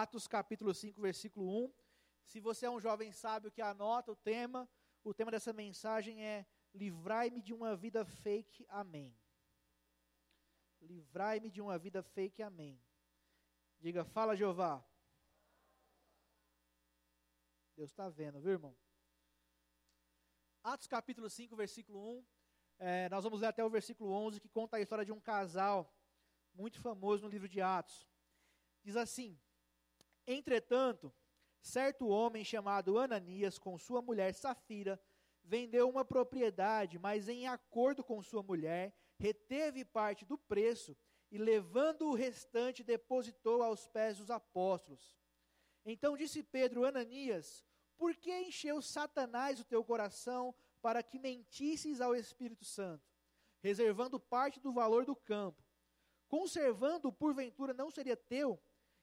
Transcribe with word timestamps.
Atos 0.00 0.26
capítulo 0.26 0.72
5, 0.72 0.98
versículo 0.98 1.66
1. 1.66 1.74
Se 2.24 2.40
você 2.40 2.64
é 2.64 2.70
um 2.70 2.80
jovem 2.80 3.12
sábio 3.12 3.50
que 3.50 3.60
anota 3.60 4.10
o 4.10 4.16
tema, 4.16 4.66
o 5.04 5.12
tema 5.12 5.30
dessa 5.30 5.52
mensagem 5.52 6.24
é 6.24 6.46
Livrai-me 6.72 7.42
de 7.42 7.52
uma 7.52 7.76
vida 7.76 8.02
fake, 8.02 8.64
amém. 8.70 9.14
Livrai-me 10.80 11.50
de 11.50 11.60
uma 11.60 11.76
vida 11.78 12.02
fake, 12.02 12.42
amém. 12.42 12.82
Diga, 13.78 14.02
fala 14.02 14.34
Jeová. 14.34 14.82
Deus 17.76 17.90
está 17.90 18.08
vendo, 18.08 18.40
viu 18.40 18.52
irmão? 18.52 18.74
Atos 20.62 20.86
capítulo 20.86 21.28
5, 21.28 21.54
versículo 21.54 22.00
1. 22.20 22.26
É, 22.78 23.08
nós 23.10 23.22
vamos 23.22 23.42
ler 23.42 23.48
até 23.48 23.62
o 23.62 23.68
versículo 23.68 24.10
11, 24.12 24.40
que 24.40 24.48
conta 24.48 24.78
a 24.78 24.80
história 24.80 25.04
de 25.04 25.12
um 25.12 25.20
casal 25.20 25.94
muito 26.54 26.80
famoso 26.80 27.24
no 27.24 27.28
livro 27.28 27.46
de 27.46 27.60
Atos. 27.60 28.08
Diz 28.82 28.96
assim: 28.96 29.38
Entretanto, 30.26 31.12
certo 31.60 32.08
homem 32.08 32.44
chamado 32.44 32.98
Ananias, 32.98 33.58
com 33.58 33.76
sua 33.78 34.00
mulher 34.00 34.34
Safira, 34.34 35.00
vendeu 35.42 35.88
uma 35.88 36.04
propriedade, 36.04 36.98
mas 36.98 37.28
em 37.28 37.46
acordo 37.46 38.04
com 38.04 38.22
sua 38.22 38.42
mulher, 38.42 38.94
reteve 39.18 39.84
parte 39.84 40.24
do 40.24 40.38
preço 40.38 40.96
e, 41.30 41.38
levando 41.38 42.06
o 42.06 42.14
restante, 42.14 42.82
depositou 42.82 43.62
aos 43.62 43.86
pés 43.86 44.18
dos 44.18 44.30
apóstolos. 44.30 45.16
Então 45.84 46.16
disse 46.16 46.42
Pedro, 46.42 46.84
Ananias, 46.84 47.64
por 47.96 48.14
que 48.16 48.32
encheu 48.40 48.80
Satanás 48.80 49.60
o 49.60 49.64
teu 49.64 49.84
coração 49.84 50.54
para 50.80 51.02
que 51.02 51.18
mentisses 51.18 52.00
ao 52.00 52.14
Espírito 52.14 52.64
Santo, 52.64 53.06
reservando 53.60 54.18
parte 54.18 54.58
do 54.60 54.72
valor 54.72 55.04
do 55.04 55.14
campo? 55.14 55.62
Conservando, 56.28 57.12
porventura, 57.12 57.74
não 57.74 57.90
seria 57.90 58.16
teu? 58.16 58.60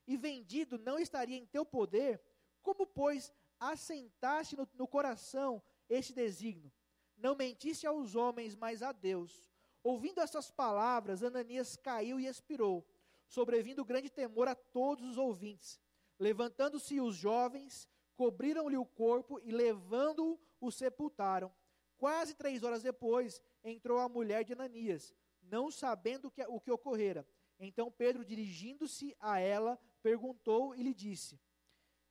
E 0.07 0.15
vendido 0.15 0.79
não 0.79 0.97
estaria 0.97 1.37
em 1.37 1.45
teu 1.45 1.65
poder, 1.65 2.21
como, 2.63 2.87
pois, 2.87 3.31
assentaste 3.59 4.55
no, 4.55 4.67
no 4.73 4.87
coração 4.87 5.61
este 5.89 6.13
desígnio? 6.13 6.71
Não 7.17 7.35
mentiste 7.35 7.85
aos 7.85 8.15
homens, 8.15 8.55
mas 8.55 8.81
a 8.81 8.91
Deus. 8.91 9.49
Ouvindo 9.83 10.21
essas 10.21 10.49
palavras, 10.49 11.23
Ananias 11.23 11.75
caiu 11.75 12.19
e 12.19 12.27
expirou, 12.27 12.87
sobrevindo 13.27 13.85
grande 13.85 14.09
temor 14.09 14.47
a 14.47 14.55
todos 14.55 15.11
os 15.11 15.17
ouvintes. 15.17 15.79
Levantando-se 16.19 16.99
os 16.99 17.15
jovens, 17.15 17.87
cobriram-lhe 18.15 18.77
o 18.77 18.85
corpo 18.85 19.39
e, 19.43 19.51
levando-o, 19.51 20.39
o 20.59 20.71
sepultaram. 20.71 21.53
Quase 21.97 22.35
três 22.35 22.63
horas 22.63 22.83
depois, 22.83 23.41
entrou 23.63 23.99
a 23.99 24.09
mulher 24.09 24.43
de 24.43 24.53
Ananias, 24.53 25.13
não 25.41 25.71
sabendo 25.71 26.27
o 26.27 26.31
que, 26.31 26.43
o 26.43 26.59
que 26.59 26.71
ocorrera. 26.71 27.27
Então 27.59 27.91
Pedro, 27.91 28.23
dirigindo-se 28.23 29.15
a 29.19 29.39
ela, 29.39 29.79
perguntou 30.07 30.73
e 30.73 30.81
lhe 30.81 30.93
disse: 30.93 31.37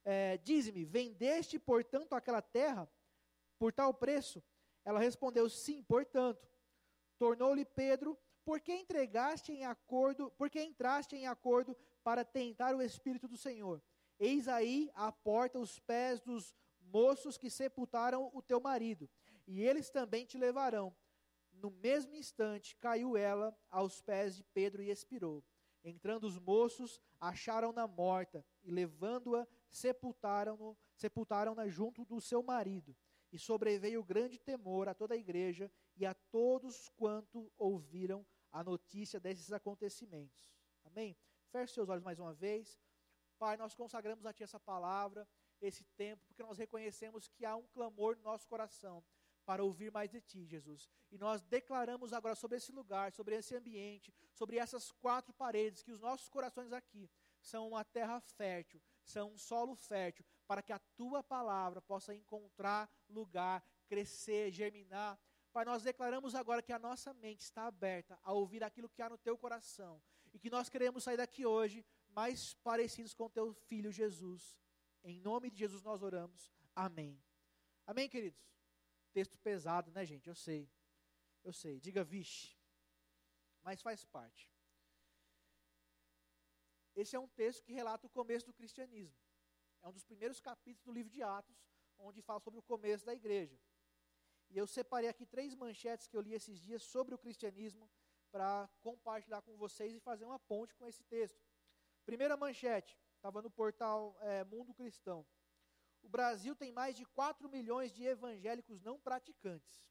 é, 0.04 0.36
Dize-me, 0.36 0.84
vendeste, 0.84 1.58
portanto, 1.58 2.12
aquela 2.12 2.42
terra 2.42 2.86
por 3.58 3.72
tal 3.72 3.94
preço? 3.94 4.42
Ela 4.84 5.00
respondeu: 5.00 5.48
Sim, 5.48 5.82
portanto. 5.82 6.46
Tornou-lhe 7.18 7.64
Pedro: 7.64 8.18
Por 8.44 8.60
que 8.60 8.74
entregaste 8.74 9.50
em 9.50 9.64
acordo, 9.64 10.30
por 10.32 10.50
que 10.50 10.62
entraste 10.62 11.16
em 11.16 11.26
acordo 11.26 11.74
para 12.04 12.22
tentar 12.22 12.74
o 12.74 12.82
Espírito 12.82 13.26
do 13.26 13.38
Senhor? 13.38 13.82
Eis 14.18 14.46
aí 14.46 14.90
à 14.94 15.10
porta 15.10 15.58
os 15.58 15.78
pés 15.78 16.20
dos 16.20 16.54
moços 16.78 17.38
que 17.38 17.48
sepultaram 17.48 18.30
o 18.34 18.42
teu 18.42 18.60
marido, 18.60 19.08
e 19.46 19.62
eles 19.62 19.88
também 19.88 20.26
te 20.26 20.36
levarão. 20.36 20.94
No 21.50 21.70
mesmo 21.70 22.14
instante 22.14 22.76
caiu 22.76 23.16
ela 23.16 23.56
aos 23.70 24.02
pés 24.02 24.36
de 24.36 24.44
Pedro 24.44 24.82
e 24.82 24.90
expirou. 24.90 25.42
Entrando 25.86 26.24
os 26.24 26.36
moços, 26.36 27.00
acharam-na 27.20 27.86
morta 27.86 28.44
e 28.64 28.72
levando-a, 28.72 29.46
sepultaram-na 29.70 30.74
sepultaram 30.96 31.54
junto 31.68 32.04
do 32.04 32.20
seu 32.20 32.42
marido. 32.42 32.96
E 33.30 33.38
sobreveio 33.38 34.02
grande 34.02 34.36
temor 34.36 34.88
a 34.88 34.94
toda 34.94 35.14
a 35.14 35.16
igreja 35.16 35.70
e 35.96 36.04
a 36.04 36.12
todos 36.12 36.88
quanto 36.88 37.52
ouviram 37.56 38.26
a 38.50 38.64
notícia 38.64 39.20
desses 39.20 39.52
acontecimentos. 39.52 40.50
Amém? 40.82 41.16
Feche 41.52 41.74
seus 41.74 41.88
olhos 41.88 42.02
mais 42.02 42.18
uma 42.18 42.34
vez. 42.34 42.80
Pai, 43.38 43.56
nós 43.56 43.72
consagramos 43.72 44.26
a 44.26 44.32
Ti 44.32 44.42
essa 44.42 44.58
palavra, 44.58 45.28
esse 45.60 45.84
tempo, 45.96 46.24
porque 46.26 46.42
nós 46.42 46.58
reconhecemos 46.58 47.28
que 47.28 47.44
há 47.44 47.54
um 47.54 47.66
clamor 47.68 48.16
no 48.16 48.22
nosso 48.22 48.48
coração 48.48 49.04
para 49.46 49.62
ouvir 49.62 49.92
mais 49.92 50.10
de 50.10 50.20
Ti, 50.20 50.44
Jesus. 50.44 50.90
E 51.10 51.16
nós 51.16 51.40
declaramos 51.40 52.12
agora 52.12 52.34
sobre 52.34 52.56
esse 52.56 52.72
lugar, 52.72 53.12
sobre 53.12 53.36
esse 53.36 53.54
ambiente, 53.54 54.12
sobre 54.32 54.58
essas 54.58 54.90
quatro 54.90 55.32
paredes, 55.32 55.84
que 55.84 55.92
os 55.92 56.00
nossos 56.00 56.28
corações 56.28 56.72
aqui 56.72 57.08
são 57.40 57.68
uma 57.68 57.84
terra 57.84 58.20
fértil, 58.20 58.82
são 59.04 59.30
um 59.30 59.38
solo 59.38 59.76
fértil, 59.76 60.26
para 60.48 60.62
que 60.62 60.72
a 60.72 60.80
Tua 60.96 61.22
palavra 61.22 61.80
possa 61.80 62.12
encontrar 62.12 62.90
lugar, 63.08 63.64
crescer, 63.86 64.50
germinar. 64.50 65.16
Pai, 65.52 65.64
nós 65.64 65.84
declaramos 65.84 66.34
agora 66.34 66.60
que 66.60 66.72
a 66.72 66.78
nossa 66.78 67.14
mente 67.14 67.42
está 67.42 67.66
aberta 67.66 68.18
a 68.24 68.32
ouvir 68.32 68.64
aquilo 68.64 68.88
que 68.88 69.00
há 69.00 69.08
no 69.08 69.16
Teu 69.16 69.38
coração, 69.38 70.02
e 70.34 70.40
que 70.40 70.50
nós 70.50 70.68
queremos 70.68 71.04
sair 71.04 71.16
daqui 71.16 71.46
hoje 71.46 71.86
mais 72.08 72.52
parecidos 72.52 73.14
com 73.14 73.30
Teu 73.30 73.54
Filho 73.54 73.92
Jesus. 73.92 74.58
Em 75.04 75.20
nome 75.20 75.50
de 75.50 75.58
Jesus 75.58 75.82
nós 75.82 76.02
oramos. 76.02 76.52
Amém. 76.74 77.22
Amém, 77.86 78.08
queridos? 78.08 78.55
Texto 79.16 79.38
pesado, 79.38 79.90
né, 79.92 80.04
gente? 80.04 80.28
Eu 80.28 80.34
sei. 80.34 80.70
Eu 81.42 81.50
sei. 81.50 81.80
Diga 81.80 82.04
vixe. 82.04 82.54
Mas 83.62 83.80
faz 83.80 84.04
parte. 84.04 84.46
Esse 86.94 87.16
é 87.16 87.18
um 87.18 87.26
texto 87.28 87.64
que 87.64 87.72
relata 87.72 88.06
o 88.06 88.10
começo 88.10 88.44
do 88.44 88.52
cristianismo. 88.52 89.16
É 89.80 89.88
um 89.88 89.92
dos 89.94 90.04
primeiros 90.04 90.38
capítulos 90.38 90.84
do 90.84 90.92
livro 90.92 91.10
de 91.10 91.22
Atos, 91.22 91.56
onde 91.96 92.20
fala 92.20 92.40
sobre 92.40 92.60
o 92.60 92.62
começo 92.62 93.06
da 93.06 93.14
igreja. 93.14 93.58
E 94.50 94.58
eu 94.58 94.66
separei 94.66 95.08
aqui 95.08 95.24
três 95.24 95.54
manchetes 95.54 96.06
que 96.06 96.14
eu 96.14 96.20
li 96.20 96.34
esses 96.34 96.60
dias 96.60 96.82
sobre 96.82 97.14
o 97.14 97.18
cristianismo 97.18 97.90
para 98.30 98.68
compartilhar 98.82 99.40
com 99.40 99.56
vocês 99.56 99.94
e 99.94 100.00
fazer 100.00 100.26
uma 100.26 100.38
ponte 100.38 100.74
com 100.74 100.86
esse 100.86 101.02
texto. 101.04 101.42
Primeira 102.04 102.36
manchete, 102.36 103.00
estava 103.14 103.40
no 103.40 103.50
portal 103.50 104.14
é, 104.20 104.44
Mundo 104.44 104.74
Cristão 104.74 105.26
o 106.06 106.08
Brasil 106.08 106.54
tem 106.54 106.70
mais 106.70 106.94
de 106.94 107.04
4 107.04 107.48
milhões 107.48 107.92
de 107.92 108.04
evangélicos 108.04 108.80
não 108.80 108.96
praticantes. 108.96 109.84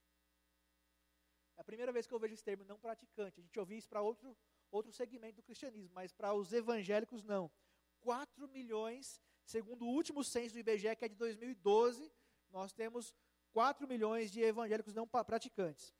É 1.58 1.62
a 1.62 1.64
primeira 1.64 1.92
vez 1.92 2.08
que 2.08 2.14
eu 2.14 2.20
vejo 2.20 2.34
esse 2.34 2.44
termo 2.44 2.64
não 2.64 2.80
praticante. 2.80 3.42
A 3.42 3.44
gente 3.44 3.60
ouviu 3.60 3.78
isso 3.78 3.90
para 3.90 4.02
outro, 4.02 4.36
outro 4.72 4.94
segmento 4.94 5.36
do 5.36 5.44
cristianismo, 5.44 5.94
mas 5.94 6.14
para 6.14 6.34
os 6.34 6.54
evangélicos 6.54 7.22
não. 7.24 7.52
4 8.00 8.48
milhões, 8.48 9.22
segundo 9.46 9.86
o 9.86 9.90
último 9.90 10.24
censo 10.24 10.54
do 10.54 10.60
IBGE, 10.60 10.96
que 10.96 11.04
é 11.04 11.10
de 11.10 11.16
2012, 11.16 12.10
nós 12.50 12.72
temos 12.72 13.14
4 13.52 13.86
milhões 13.86 14.32
de 14.32 14.42
evangélicos 14.42 14.94
não 14.94 15.06
praticantes. 15.06 15.94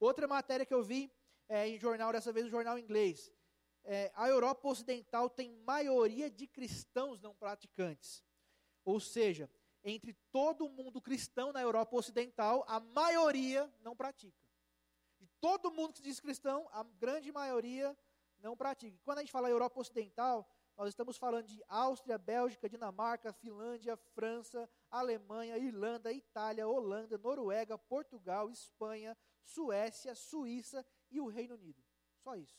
Outra 0.00 0.26
matéria 0.26 0.64
que 0.64 0.72
eu 0.72 0.82
vi 0.82 1.12
é, 1.50 1.68
em 1.68 1.78
jornal, 1.78 2.12
dessa 2.12 2.32
vez 2.32 2.46
no 2.46 2.50
jornal 2.50 2.78
inglês. 2.78 3.30
É, 3.84 4.10
a 4.14 4.26
Europa 4.28 4.68
Ocidental 4.68 5.28
tem 5.28 5.50
maioria 5.64 6.30
de 6.30 6.46
cristãos 6.46 7.20
não 7.20 7.34
praticantes. 7.34 8.26
Ou 8.88 8.98
seja, 8.98 9.50
entre 9.84 10.14
todo 10.32 10.66
mundo 10.66 10.98
cristão 10.98 11.52
na 11.52 11.60
Europa 11.60 11.94
Ocidental, 11.94 12.64
a 12.66 12.80
maioria 12.80 13.70
não 13.82 13.94
pratica. 13.94 14.42
De 15.18 15.26
todo 15.42 15.70
mundo 15.70 15.92
que 15.92 15.98
se 15.98 16.04
diz 16.04 16.18
cristão, 16.18 16.66
a 16.72 16.82
grande 16.82 17.30
maioria 17.30 17.94
não 18.38 18.56
pratica. 18.56 18.98
quando 19.04 19.18
a 19.18 19.20
gente 19.20 19.30
fala 19.30 19.50
Europa 19.50 19.78
Ocidental, 19.78 20.48
nós 20.74 20.88
estamos 20.88 21.18
falando 21.18 21.48
de 21.48 21.62
Áustria, 21.68 22.16
Bélgica, 22.16 22.66
Dinamarca, 22.66 23.30
Finlândia, 23.30 23.94
França, 24.14 24.66
Alemanha, 24.90 25.58
Irlanda, 25.58 26.10
Itália, 26.10 26.66
Holanda, 26.66 27.18
Noruega, 27.18 27.76
Portugal, 27.76 28.48
Espanha, 28.48 29.14
Suécia, 29.42 30.14
Suíça 30.14 30.82
e 31.10 31.20
o 31.20 31.26
Reino 31.26 31.56
Unido. 31.56 31.84
Só 32.22 32.34
isso. 32.36 32.58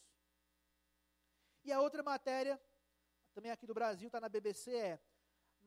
E 1.63 1.71
a 1.71 1.81
outra 1.81 2.03
matéria, 2.03 2.61
também 3.33 3.51
aqui 3.51 3.65
do 3.65 3.73
Brasil, 3.73 4.05
está 4.05 4.19
na 4.21 4.29
BBC, 4.29 4.75
é 4.75 4.99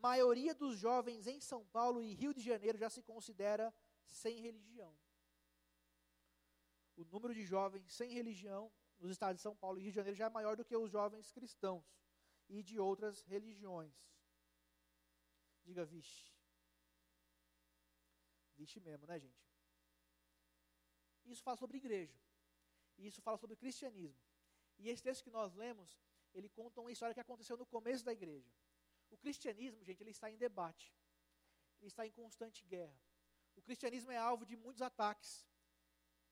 maioria 0.03 0.55
dos 0.55 0.77
jovens 0.79 1.27
em 1.27 1.41
São 1.41 1.65
Paulo 1.67 2.03
e 2.03 2.13
Rio 2.13 2.35
de 2.35 2.41
Janeiro 2.41 2.77
já 2.77 2.91
se 2.91 3.03
considera 3.03 3.73
sem 4.09 4.41
religião. 4.41 4.93
O 6.97 7.05
número 7.05 7.33
de 7.33 7.45
jovens 7.45 7.93
sem 7.93 8.11
religião 8.13 8.71
nos 8.99 9.11
estados 9.13 9.37
de 9.37 9.43
São 9.43 9.57
Paulo 9.57 9.79
e 9.79 9.83
Rio 9.83 9.93
de 9.93 9.97
Janeiro 9.97 10.17
já 10.17 10.27
é 10.27 10.29
maior 10.29 10.57
do 10.57 10.65
que 10.65 10.77
os 10.77 10.91
jovens 10.91 11.31
cristãos 11.31 11.85
e 12.49 12.63
de 12.63 12.79
outras 12.79 13.23
religiões. 13.23 13.95
Diga, 15.65 15.85
vixe. 15.85 16.33
Vixe 18.57 18.81
mesmo, 18.81 19.07
né, 19.07 19.19
gente? 19.21 19.43
Isso 21.25 21.43
fala 21.43 21.57
sobre 21.57 21.77
igreja. 21.79 22.19
Isso 22.99 23.23
fala 23.23 23.39
sobre 23.39 23.57
cristianismo. 23.57 24.21
E 24.79 24.89
esse 24.89 25.03
texto 25.03 25.23
que 25.23 25.31
nós 25.31 25.55
lemos, 25.55 26.01
ele 26.35 26.49
conta 26.49 26.81
uma 26.81 26.91
história 26.91 27.15
que 27.15 27.21
aconteceu 27.21 27.57
no 27.57 27.65
começo 27.65 28.05
da 28.05 28.13
igreja. 28.13 28.53
O 29.13 29.17
cristianismo, 29.25 29.85
gente, 29.85 30.03
ele 30.03 30.11
está 30.11 30.31
em 30.31 30.39
debate. 30.47 30.87
Ele 31.79 31.89
está 31.93 32.07
em 32.07 32.11
constante 32.11 32.65
guerra. 32.65 32.99
O 33.55 33.63
cristianismo 33.63 34.11
é 34.11 34.17
alvo 34.17 34.45
de 34.47 34.57
muitos 34.57 34.83
ataques. 34.83 35.47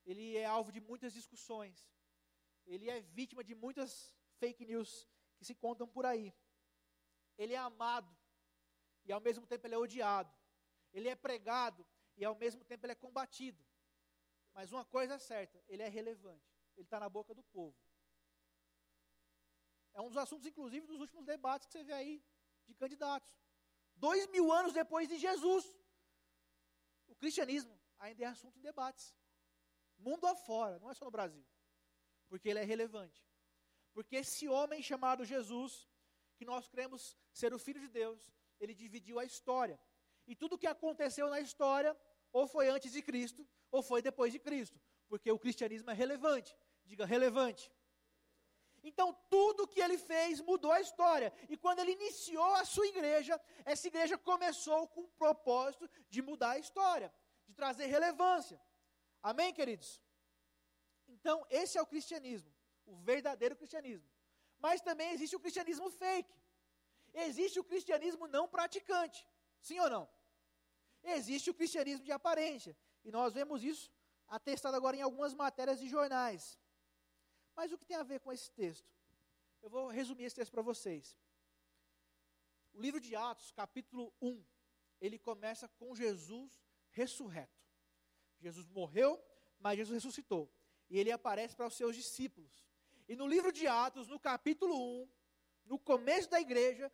Ele 0.06 0.36
é 0.36 0.46
alvo 0.46 0.72
de 0.72 0.80
muitas 0.80 1.12
discussões. 1.12 1.76
Ele 2.66 2.88
é 2.88 3.00
vítima 3.18 3.44
de 3.44 3.54
muitas 3.54 4.16
fake 4.38 4.64
news 4.64 5.06
que 5.36 5.44
se 5.44 5.54
contam 5.54 5.86
por 5.86 6.06
aí. 6.06 6.34
ele 7.36 7.54
é 7.54 7.58
amado 7.58 8.14
e 9.06 9.12
ao 9.12 9.20
mesmo 9.20 9.46
tempo 9.46 9.66
ele 9.66 9.74
é 9.74 9.78
odiado. 9.78 10.32
Ele 10.92 11.08
é 11.08 11.14
pregado 11.14 11.86
e 12.16 12.24
ao 12.24 12.34
mesmo 12.34 12.64
tempo 12.64 12.84
ele 12.84 12.92
é 12.92 13.02
combatido. 13.06 13.62
Mas 14.52 14.72
uma 14.72 14.84
coisa 14.84 15.14
é 15.14 15.18
certa, 15.18 15.62
ele 15.68 15.82
é 15.82 15.88
relevante. 15.88 16.50
Ele 16.76 16.86
está 16.86 16.98
na 17.00 17.08
boca 17.08 17.34
do 17.34 17.42
povo. 17.44 17.76
É 19.92 20.00
um 20.00 20.08
dos 20.08 20.16
assuntos, 20.16 20.46
inclusive, 20.46 20.86
dos 20.86 21.00
últimos 21.00 21.24
debates 21.24 21.66
que 21.66 21.72
você 21.72 21.84
vê 21.84 21.92
aí 21.92 22.22
de 22.70 22.76
candidatos. 22.76 23.32
Dois 23.96 24.26
mil 24.28 24.50
anos 24.52 24.72
depois 24.72 25.08
de 25.08 25.18
Jesus, 25.18 25.64
o 27.06 27.14
cristianismo 27.14 27.78
ainda 27.98 28.24
é 28.24 28.26
assunto 28.26 28.58
em 28.58 28.62
debates. 28.62 29.14
Mundo 29.98 30.26
afora, 30.26 30.78
não 30.78 30.90
é 30.90 30.94
só 30.94 31.04
no 31.04 31.10
Brasil. 31.10 31.44
Porque 32.28 32.48
ele 32.48 32.60
é 32.60 32.64
relevante. 32.64 33.22
Porque 33.92 34.16
esse 34.16 34.48
homem 34.48 34.82
chamado 34.82 35.24
Jesus, 35.24 35.88
que 36.36 36.44
nós 36.44 36.68
cremos 36.68 37.16
ser 37.32 37.52
o 37.52 37.58
Filho 37.58 37.80
de 37.80 37.88
Deus, 37.88 38.32
ele 38.58 38.74
dividiu 38.74 39.18
a 39.18 39.24
história. 39.24 39.78
E 40.26 40.34
tudo 40.34 40.58
que 40.58 40.66
aconteceu 40.66 41.28
na 41.28 41.40
história, 41.40 41.96
ou 42.32 42.46
foi 42.46 42.68
antes 42.68 42.92
de 42.92 43.02
Cristo, 43.02 43.46
ou 43.70 43.82
foi 43.82 44.00
depois 44.00 44.32
de 44.32 44.38
Cristo. 44.38 44.80
Porque 45.08 45.30
o 45.30 45.38
cristianismo 45.38 45.90
é 45.90 45.94
relevante. 45.94 46.56
Diga 46.84 47.04
relevante. 47.04 47.70
Então, 48.82 49.12
tudo 49.28 49.66
que 49.68 49.80
ele 49.80 49.98
fez 49.98 50.40
mudou 50.40 50.72
a 50.72 50.80
história. 50.80 51.32
E 51.48 51.56
quando 51.56 51.80
ele 51.80 51.92
iniciou 51.92 52.54
a 52.54 52.64
sua 52.64 52.86
igreja, 52.86 53.40
essa 53.64 53.86
igreja 53.86 54.16
começou 54.16 54.88
com 54.88 55.02
o 55.02 55.08
propósito 55.08 55.88
de 56.08 56.22
mudar 56.22 56.52
a 56.52 56.58
história, 56.58 57.12
de 57.46 57.54
trazer 57.54 57.86
relevância. 57.86 58.60
Amém, 59.22 59.52
queridos? 59.52 60.00
Então, 61.08 61.46
esse 61.50 61.76
é 61.76 61.82
o 61.82 61.86
cristianismo, 61.86 62.50
o 62.86 62.94
verdadeiro 62.96 63.56
cristianismo. 63.56 64.08
Mas 64.58 64.80
também 64.80 65.12
existe 65.12 65.36
o 65.36 65.40
cristianismo 65.40 65.90
fake. 65.90 66.34
Existe 67.12 67.58
o 67.58 67.64
cristianismo 67.64 68.26
não 68.26 68.48
praticante. 68.48 69.26
Sim 69.60 69.78
ou 69.80 69.90
não? 69.90 70.08
Existe 71.02 71.50
o 71.50 71.54
cristianismo 71.54 72.04
de 72.04 72.12
aparência. 72.12 72.76
E 73.04 73.10
nós 73.10 73.32
vemos 73.32 73.62
isso 73.62 73.90
atestado 74.28 74.76
agora 74.76 74.96
em 74.96 75.02
algumas 75.02 75.34
matérias 75.34 75.78
de 75.78 75.88
jornais. 75.88 76.58
Mas 77.60 77.72
o 77.72 77.76
que 77.76 77.84
tem 77.84 77.98
a 77.98 78.02
ver 78.02 78.20
com 78.20 78.32
esse 78.32 78.50
texto? 78.52 78.90
Eu 79.60 79.68
vou 79.68 79.88
resumir 79.88 80.24
esse 80.24 80.36
texto 80.36 80.50
para 80.50 80.62
vocês. 80.62 81.14
O 82.72 82.80
livro 82.80 82.98
de 82.98 83.14
Atos, 83.14 83.50
capítulo 83.50 84.10
1, 84.18 84.42
ele 84.98 85.18
começa 85.18 85.68
com 85.68 85.94
Jesus 85.94 86.58
ressurreto. 86.88 87.62
Jesus 88.38 88.66
morreu, 88.68 89.22
mas 89.58 89.76
Jesus 89.76 89.94
ressuscitou. 90.02 90.50
E 90.88 90.98
ele 90.98 91.12
aparece 91.12 91.54
para 91.54 91.66
os 91.66 91.74
seus 91.74 91.94
discípulos. 91.94 92.66
E 93.06 93.14
no 93.14 93.26
livro 93.26 93.52
de 93.52 93.66
Atos, 93.66 94.08
no 94.08 94.18
capítulo 94.18 95.02
1, 95.02 95.10
no 95.66 95.78
começo 95.78 96.30
da 96.30 96.40
igreja, 96.40 96.90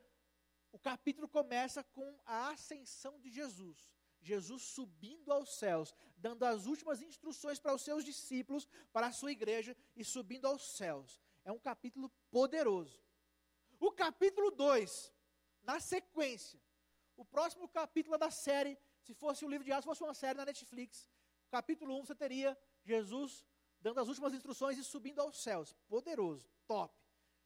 o 0.72 0.80
capítulo 0.80 1.28
começa 1.28 1.84
com 1.84 2.20
a 2.24 2.50
ascensão 2.50 3.20
de 3.20 3.30
Jesus. 3.30 3.95
Jesus 4.26 4.62
subindo 4.62 5.32
aos 5.32 5.56
céus, 5.58 5.94
dando 6.16 6.44
as 6.44 6.66
últimas 6.66 7.00
instruções 7.00 7.58
para 7.58 7.74
os 7.74 7.82
seus 7.82 8.04
discípulos, 8.04 8.68
para 8.92 9.06
a 9.06 9.12
sua 9.12 9.30
igreja 9.30 9.76
e 9.94 10.04
subindo 10.04 10.46
aos 10.46 10.76
céus. 10.76 11.20
É 11.44 11.52
um 11.52 11.58
capítulo 11.58 12.08
poderoso. 12.30 13.00
O 13.78 13.92
capítulo 13.92 14.50
2, 14.50 15.12
na 15.62 15.78
sequência, 15.78 16.60
o 17.16 17.24
próximo 17.24 17.68
capítulo 17.68 18.18
da 18.18 18.30
série, 18.30 18.76
se 19.00 19.14
fosse 19.14 19.44
o 19.44 19.48
livro 19.48 19.64
de 19.64 19.72
Atos, 19.72 19.84
fosse 19.84 20.02
uma 20.02 20.14
série 20.14 20.38
na 20.38 20.44
Netflix, 20.44 21.08
capítulo 21.50 21.94
1 21.94 21.98
um, 21.98 22.04
você 22.04 22.14
teria 22.14 22.58
Jesus 22.82 23.46
dando 23.80 24.00
as 24.00 24.08
últimas 24.08 24.34
instruções 24.34 24.76
e 24.78 24.84
subindo 24.84 25.20
aos 25.20 25.40
céus. 25.42 25.72
Poderoso, 25.88 26.50
top. 26.66 26.92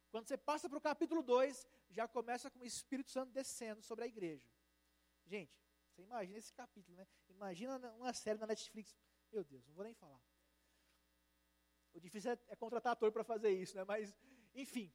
Quando 0.09 0.27
você 0.27 0.37
passa 0.37 0.67
para 0.67 0.77
o 0.77 0.81
capítulo 0.81 1.21
2, 1.21 1.67
já 1.89 2.07
começa 2.07 2.49
com 2.49 2.59
o 2.59 2.65
Espírito 2.65 3.11
Santo 3.11 3.31
descendo 3.31 3.81
sobre 3.81 4.05
a 4.05 4.07
igreja. 4.07 4.49
Gente, 5.25 5.55
você 6.01 6.03
imagina 6.03 6.37
esse 6.37 6.53
capítulo, 6.53 6.97
né? 6.97 7.07
Imagina 7.29 7.77
uma 7.93 8.13
série 8.13 8.39
na 8.39 8.47
Netflix. 8.47 8.95
Meu 9.31 9.43
Deus, 9.43 9.65
não 9.67 9.73
vou 9.73 9.83
nem 9.83 9.93
falar. 9.93 10.21
O 11.93 11.99
difícil 11.99 12.31
é, 12.31 12.39
é 12.47 12.55
contratar 12.55 12.93
ator 12.93 13.11
para 13.11 13.23
fazer 13.23 13.51
isso, 13.51 13.75
né? 13.75 13.83
Mas, 13.83 14.15
enfim. 14.53 14.91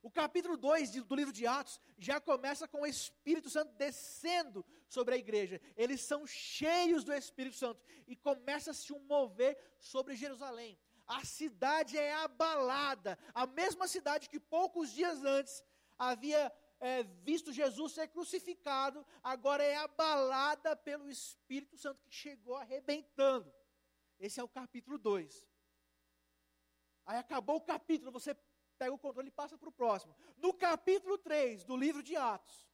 O 0.00 0.10
capítulo 0.10 0.56
2 0.56 1.02
do 1.04 1.14
livro 1.14 1.32
de 1.32 1.44
Atos 1.44 1.80
já 1.96 2.20
começa 2.20 2.68
com 2.68 2.82
o 2.82 2.86
Espírito 2.86 3.50
Santo 3.50 3.72
descendo 3.74 4.64
sobre 4.88 5.14
a 5.14 5.18
igreja. 5.18 5.60
Eles 5.76 6.02
são 6.02 6.24
cheios 6.26 7.02
do 7.02 7.12
Espírito 7.12 7.56
Santo 7.56 7.82
e 8.06 8.14
começa-se 8.14 8.92
um 8.92 9.00
mover 9.00 9.58
sobre 9.78 10.14
Jerusalém. 10.14 10.78
A 11.04 11.24
cidade 11.24 11.98
é 11.98 12.14
abalada, 12.14 13.18
a 13.34 13.44
mesma 13.46 13.88
cidade 13.88 14.28
que 14.28 14.38
poucos 14.38 14.92
dias 14.92 15.24
antes 15.24 15.64
havia 15.98 16.52
é, 16.80 17.02
visto 17.02 17.52
Jesus 17.52 17.92
ser 17.92 18.08
crucificado, 18.08 19.04
agora 19.22 19.62
é 19.62 19.76
abalada 19.76 20.76
pelo 20.76 21.10
Espírito 21.10 21.76
Santo 21.76 22.00
que 22.02 22.10
chegou 22.10 22.56
arrebentando. 22.56 23.52
Esse 24.18 24.40
é 24.40 24.44
o 24.44 24.48
capítulo 24.48 24.98
2. 24.98 25.46
Aí 27.06 27.18
acabou 27.18 27.56
o 27.56 27.60
capítulo, 27.60 28.12
você 28.12 28.36
pega 28.76 28.92
o 28.92 28.98
controle 28.98 29.28
e 29.28 29.32
passa 29.32 29.56
para 29.56 29.68
o 29.68 29.72
próximo. 29.72 30.14
No 30.36 30.52
capítulo 30.54 31.18
3 31.18 31.64
do 31.64 31.76
livro 31.76 32.02
de 32.02 32.16
Atos, 32.16 32.68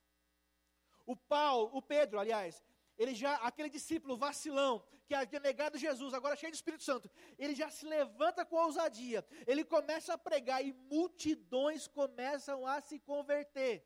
o 1.06 1.16
Paulo, 1.16 1.70
o 1.72 1.82
Pedro, 1.82 2.18
aliás, 2.18 2.62
ele 2.96 3.14
já, 3.14 3.34
aquele 3.36 3.68
discípulo 3.68 4.16
vacilão, 4.16 4.84
que 5.06 5.14
havia 5.14 5.40
negado 5.40 5.76
Jesus, 5.76 6.14
agora 6.14 6.36
cheio 6.36 6.52
do 6.52 6.54
Espírito 6.54 6.82
Santo, 6.82 7.10
ele 7.38 7.54
já 7.54 7.70
se 7.70 7.84
levanta 7.84 8.44
com 8.44 8.56
ousadia, 8.56 9.24
ele 9.46 9.64
começa 9.64 10.14
a 10.14 10.18
pregar 10.18 10.64
e 10.64 10.72
multidões 10.72 11.86
começam 11.86 12.66
a 12.66 12.80
se 12.80 12.98
converter. 12.98 13.84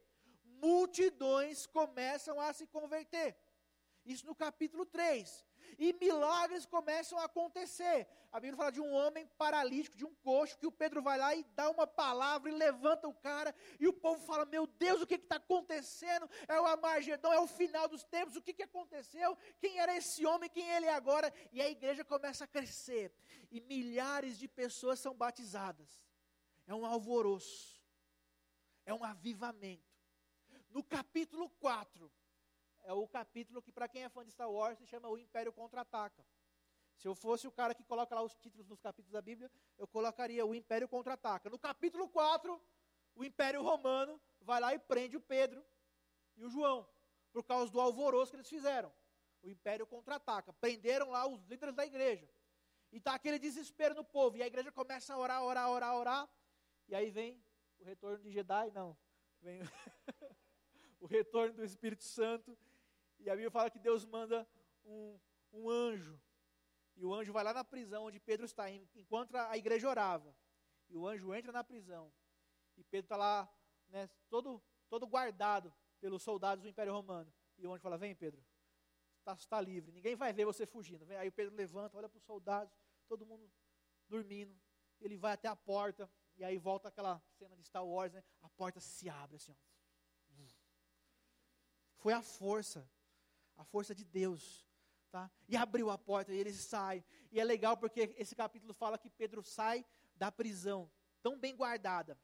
Multidões 0.60 1.66
começam 1.66 2.40
a 2.40 2.52
se 2.52 2.66
converter. 2.66 3.36
Isso 4.04 4.26
no 4.26 4.34
capítulo 4.34 4.86
3 4.86 5.46
e 5.78 5.92
milagres 5.92 6.64
começam 6.64 7.18
a 7.18 7.24
acontecer. 7.24 8.06
A 8.30 8.38
Bíblia 8.38 8.56
fala 8.56 8.72
de 8.72 8.80
um 8.80 8.92
homem 8.92 9.26
paralítico, 9.38 9.96
de 9.96 10.04
um 10.04 10.14
coxo, 10.16 10.58
que 10.58 10.66
o 10.66 10.72
Pedro 10.72 11.02
vai 11.02 11.18
lá 11.18 11.34
e 11.34 11.44
dá 11.54 11.70
uma 11.70 11.86
palavra 11.86 12.50
e 12.50 12.54
levanta 12.54 13.08
o 13.08 13.14
cara, 13.14 13.54
e 13.78 13.88
o 13.88 13.92
povo 13.92 14.24
fala: 14.24 14.44
Meu 14.44 14.66
Deus, 14.66 15.02
o 15.02 15.06
que 15.06 15.14
está 15.14 15.36
acontecendo? 15.36 16.28
É 16.46 16.60
o 16.60 16.66
Amargedão, 16.66 17.32
é 17.32 17.40
o 17.40 17.46
final 17.46 17.88
dos 17.88 18.04
tempos, 18.04 18.36
o 18.36 18.42
que, 18.42 18.52
que 18.52 18.62
aconteceu? 18.62 19.36
Quem 19.58 19.78
era 19.78 19.96
esse 19.96 20.26
homem? 20.26 20.50
Quem 20.50 20.68
ele 20.70 20.86
é 20.86 20.94
agora? 20.94 21.32
E 21.52 21.60
a 21.60 21.68
igreja 21.68 22.04
começa 22.04 22.44
a 22.44 22.48
crescer, 22.48 23.12
e 23.50 23.60
milhares 23.60 24.38
de 24.38 24.48
pessoas 24.48 25.00
são 25.00 25.14
batizadas. 25.14 26.06
É 26.66 26.74
um 26.74 26.84
alvoroço, 26.84 27.82
é 28.84 28.92
um 28.92 29.02
avivamento. 29.02 29.87
No 30.78 30.84
capítulo 30.84 31.50
4, 31.58 32.08
é 32.84 32.92
o 32.92 33.08
capítulo 33.08 33.60
que, 33.60 33.72
para 33.72 33.88
quem 33.88 34.04
é 34.04 34.08
fã 34.08 34.24
de 34.24 34.30
Star 34.30 34.48
Wars, 34.48 34.78
se 34.78 34.86
chama 34.86 35.08
O 35.08 35.18
Império 35.18 35.52
Contra-Ataca. 35.52 36.24
Se 36.94 37.08
eu 37.08 37.16
fosse 37.16 37.48
o 37.48 37.50
cara 37.50 37.74
que 37.74 37.82
coloca 37.82 38.14
lá 38.14 38.22
os 38.22 38.36
títulos 38.36 38.68
nos 38.68 38.78
capítulos 38.78 39.10
da 39.10 39.20
Bíblia, 39.20 39.50
eu 39.76 39.88
colocaria 39.88 40.46
O 40.46 40.54
Império 40.54 40.86
Contra-Ataca. 40.86 41.50
No 41.50 41.58
capítulo 41.58 42.08
4, 42.08 42.62
o 43.16 43.24
Império 43.24 43.60
Romano 43.60 44.20
vai 44.40 44.60
lá 44.60 44.72
e 44.72 44.78
prende 44.78 45.16
o 45.16 45.20
Pedro 45.20 45.66
e 46.36 46.44
o 46.44 46.48
João, 46.48 46.88
por 47.32 47.42
causa 47.42 47.72
do 47.72 47.80
alvoroço 47.80 48.30
que 48.30 48.36
eles 48.36 48.48
fizeram. 48.48 48.94
O 49.42 49.48
Império 49.48 49.84
Contra-Ataca. 49.84 50.52
Prenderam 50.52 51.10
lá 51.10 51.26
os 51.26 51.44
líderes 51.46 51.74
da 51.74 51.84
igreja. 51.84 52.30
E 52.92 52.98
está 52.98 53.14
aquele 53.14 53.40
desespero 53.40 53.96
no 53.96 54.04
povo. 54.04 54.36
E 54.36 54.44
a 54.44 54.46
igreja 54.46 54.70
começa 54.70 55.12
a 55.12 55.18
orar, 55.18 55.42
orar, 55.42 55.70
orar, 55.70 55.96
orar. 55.96 56.30
E 56.86 56.94
aí 56.94 57.10
vem 57.10 57.44
o 57.80 57.84
retorno 57.84 58.22
de 58.22 58.30
Jedi, 58.30 58.70
não. 58.70 58.96
Vem 59.40 59.60
o 61.00 61.06
retorno 61.06 61.54
do 61.54 61.64
Espírito 61.64 62.04
Santo 62.04 62.56
e 63.18 63.28
a 63.28 63.34
Bíblia 63.34 63.50
fala 63.50 63.70
que 63.70 63.78
Deus 63.78 64.04
manda 64.04 64.48
um, 64.84 65.18
um 65.52 65.70
anjo. 65.70 66.20
E 66.96 67.04
o 67.04 67.14
anjo 67.14 67.32
vai 67.32 67.44
lá 67.44 67.52
na 67.52 67.64
prisão 67.64 68.04
onde 68.04 68.18
Pedro 68.18 68.44
está, 68.44 68.70
enquanto 68.70 69.34
a 69.36 69.56
igreja 69.56 69.88
orava. 69.88 70.34
E 70.88 70.96
o 70.96 71.06
anjo 71.06 71.34
entra 71.34 71.52
na 71.52 71.62
prisão. 71.62 72.12
E 72.76 72.84
Pedro 72.84 73.06
está 73.06 73.16
lá, 73.16 73.52
né, 73.88 74.08
todo, 74.28 74.62
todo 74.88 75.06
guardado 75.06 75.72
pelos 76.00 76.22
soldados 76.22 76.62
do 76.62 76.68
Império 76.68 76.92
Romano. 76.92 77.32
E 77.56 77.66
o 77.66 77.72
anjo 77.72 77.82
fala: 77.82 77.98
Vem, 77.98 78.14
Pedro, 78.14 78.44
está 79.18 79.36
tá 79.36 79.60
livre, 79.60 79.92
ninguém 79.92 80.16
vai 80.16 80.32
ver 80.32 80.44
você 80.44 80.66
fugindo. 80.66 81.04
Aí 81.12 81.28
o 81.28 81.32
Pedro 81.32 81.54
levanta, 81.54 81.96
olha 81.96 82.08
para 82.08 82.18
os 82.18 82.24
soldados, 82.24 82.72
todo 83.06 83.26
mundo 83.26 83.50
dormindo. 84.08 84.58
Ele 85.00 85.16
vai 85.16 85.32
até 85.32 85.46
a 85.46 85.54
porta, 85.54 86.10
e 86.36 86.44
aí 86.44 86.58
volta 86.58 86.88
aquela 86.88 87.22
cena 87.36 87.56
de 87.56 87.64
Star 87.64 87.84
Wars, 87.84 88.12
né? 88.12 88.22
A 88.42 88.48
porta 88.48 88.80
se 88.80 89.08
abre 89.08 89.36
assim, 89.36 89.52
ó. 89.52 89.54
Foi 91.98 92.12
a 92.12 92.22
força 92.22 92.88
a 93.58 93.64
força 93.64 93.94
de 93.94 94.04
Deus. 94.04 94.66
Tá? 95.10 95.30
E 95.48 95.56
abriu 95.56 95.90
a 95.90 95.98
porta 95.98 96.32
e 96.32 96.38
eles 96.38 96.56
saem. 96.56 97.04
E 97.32 97.40
é 97.40 97.44
legal 97.44 97.76
porque 97.76 98.14
esse 98.16 98.34
capítulo 98.34 98.72
fala 98.72 98.96
que 98.96 99.10
Pedro 99.10 99.42
sai 99.42 99.84
da 100.14 100.30
prisão, 100.30 100.90
tão 101.22 101.38
bem 101.38 101.56
guardada. 101.56 102.18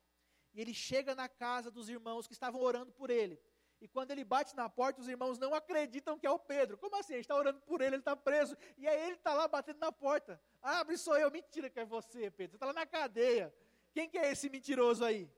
E 0.53 0.61
ele 0.61 0.73
chega 0.73 1.15
na 1.15 1.29
casa 1.29 1.71
dos 1.71 1.89
irmãos 1.89 2.27
que 2.27 2.33
estavam 2.33 2.61
orando 2.61 2.93
por 2.93 3.11
ele. 3.11 3.41
E 3.81 3.89
quando 3.89 4.13
ele 4.13 4.25
bate 4.25 4.55
na 4.55 4.69
porta, 4.69 5.01
os 5.01 5.09
irmãos 5.09 5.39
não 5.39 5.55
acreditam 5.55 6.19
que 6.19 6.27
é 6.27 6.31
o 6.31 6.39
Pedro. 6.39 6.79
Como 6.79 6.97
assim? 6.97 7.15
A 7.15 7.17
gente 7.17 7.25
está 7.25 7.35
orando 7.35 7.61
por 7.63 7.81
ele, 7.81 7.97
ele 7.97 8.03
está 8.03 8.15
preso. 8.15 8.57
E 8.79 8.87
aí 8.87 9.03
ele 9.03 9.17
está 9.17 9.35
lá 9.35 9.49
batendo 9.49 9.81
na 9.81 9.91
porta. 9.91 10.41
Abre, 10.63 10.97
sou 10.97 11.19
eu. 11.19 11.31
Mentira 11.31 11.69
que 11.69 11.81
é 11.81 11.85
você, 11.85 12.31
Pedro. 12.31 12.53
Você 12.53 12.57
está 12.57 12.67
lá 12.67 12.73
na 12.73 12.87
cadeia. 12.87 13.53
Quem 13.93 14.09
que 14.09 14.17
é 14.17 14.31
esse 14.31 14.49
mentiroso 14.49 15.05
aí? 15.05 15.29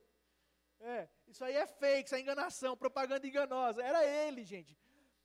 É, 0.81 1.09
isso 1.27 1.45
aí 1.45 1.55
é 1.55 1.67
fake, 1.67 2.07
isso 2.07 2.15
é 2.15 2.21
enganação, 2.21 2.77
propaganda 2.77 3.27
enganosa. 3.27 3.83
Era 3.83 4.05
ele, 4.05 4.45
gente. 4.45 4.77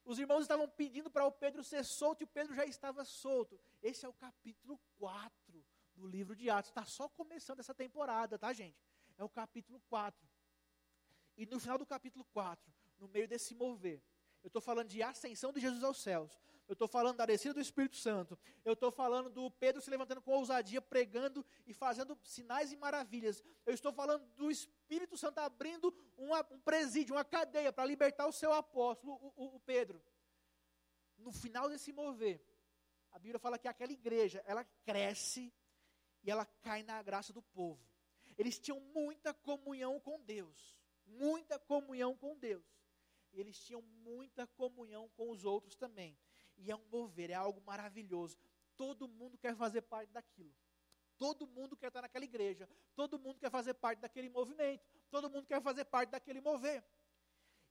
Os 0.04 0.18
irmãos 0.18 0.42
estavam 0.42 0.68
pedindo 0.68 1.10
para 1.10 1.26
o 1.26 1.32
Pedro 1.32 1.64
ser 1.64 1.84
solto 1.84 2.22
e 2.22 2.24
o 2.24 2.28
Pedro 2.28 2.56
já 2.56 2.66
estava 2.66 3.06
solto. 3.06 3.60
Esse 3.82 4.06
é 4.06 4.10
o 4.10 4.14
capítulo 4.14 4.80
4 4.98 5.32
do 5.96 6.08
livro 6.08 6.36
de 6.36 6.50
Atos. 6.50 6.72
Está 6.72 6.86
só 6.86 7.08
começando 7.10 7.60
essa 7.60 7.74
temporada, 7.74 8.38
tá, 8.40 8.52
gente? 8.52 8.84
É 9.18 9.24
o 9.24 9.30
capítulo 9.30 9.80
4. 9.90 10.28
E 11.38 11.46
no 11.46 11.60
final 11.60 11.78
do 11.78 11.86
capítulo 11.86 12.26
4, 12.26 12.74
no 12.98 13.08
meio 13.08 13.28
desse 13.28 13.54
mover, 13.54 14.02
eu 14.44 14.48
estou 14.48 14.62
falando 14.62 14.90
de 14.90 15.04
ascensão 15.04 15.54
de 15.54 15.60
Jesus 15.60 15.84
aos 15.84 16.02
céus. 16.02 16.40
Eu 16.72 16.74
estou 16.74 16.88
falando 16.88 17.18
da 17.18 17.26
descida 17.26 17.54
do 17.54 17.60
Espírito 17.60 17.98
Santo. 17.98 18.40
Eu 18.64 18.72
estou 18.72 18.90
falando 18.90 19.30
do 19.30 19.52
Pedro 19.52 19.82
se 19.82 19.90
levantando 19.90 20.22
com 20.22 20.32
ousadia, 20.32 20.82
pregando 20.82 21.46
e 21.68 21.74
fazendo 21.74 22.18
sinais 22.24 22.72
e 22.72 22.78
maravilhas. 22.78 23.44
Eu 23.66 23.74
estou 23.74 23.92
falando 23.92 24.26
do 24.38 24.50
Espírito 24.50 25.18
Santo 25.18 25.40
abrindo 25.40 25.94
uma, 26.18 26.48
um 26.50 26.62
presídio, 26.62 27.14
uma 27.14 27.26
cadeia 27.26 27.74
para 27.74 27.84
libertar 27.84 28.26
o 28.26 28.32
seu 28.32 28.54
apóstolo, 28.54 29.12
o, 29.16 29.34
o, 29.36 29.56
o 29.58 29.60
Pedro. 29.60 30.02
No 31.18 31.34
final 31.34 31.68
desse 31.68 31.92
mover, 31.92 32.42
a 33.12 33.20
Bíblia 33.20 33.38
fala 33.38 33.60
que 33.60 33.68
aquela 33.68 33.92
igreja, 33.92 34.42
ela 34.46 34.64
cresce 34.86 35.54
e 36.24 36.32
ela 36.32 36.46
cai 36.46 36.84
na 36.84 37.04
graça 37.04 37.34
do 37.34 37.42
povo. 37.42 37.86
Eles 38.38 38.58
tinham 38.58 38.80
muita 38.80 39.34
comunhão 39.34 40.00
com 40.00 40.22
Deus. 40.22 40.80
Muita 41.06 41.60
comunhão 41.60 42.16
com 42.16 42.38
Deus 42.38 42.64
e 43.34 43.40
eles 43.40 43.58
tinham 43.60 43.82
muita 43.82 44.46
comunhão 44.48 45.10
com 45.10 45.30
os 45.32 45.46
outros 45.46 45.76
também. 45.76 46.18
E 46.62 46.72
é 46.72 46.76
um 46.76 46.86
mover, 46.92 47.32
é 47.32 47.34
algo 47.34 47.62
maravilhoso. 47.62 48.38
Todo 48.78 49.08
mundo 49.08 49.38
quer 49.38 49.56
fazer 49.56 49.82
parte 49.82 50.12
daquilo. 50.12 50.54
Todo 51.18 51.48
mundo 51.48 51.76
quer 51.76 51.88
estar 51.88 52.02
naquela 52.02 52.26
igreja. 52.26 52.70
Todo 52.96 53.20
mundo 53.20 53.40
quer 53.40 53.50
fazer 53.50 53.74
parte 53.74 54.00
daquele 54.00 54.30
movimento. 54.30 54.84
Todo 55.10 55.30
mundo 55.30 55.46
quer 55.46 55.62
fazer 55.62 55.86
parte 55.86 56.10
daquele 56.10 56.40
mover. 56.40 56.84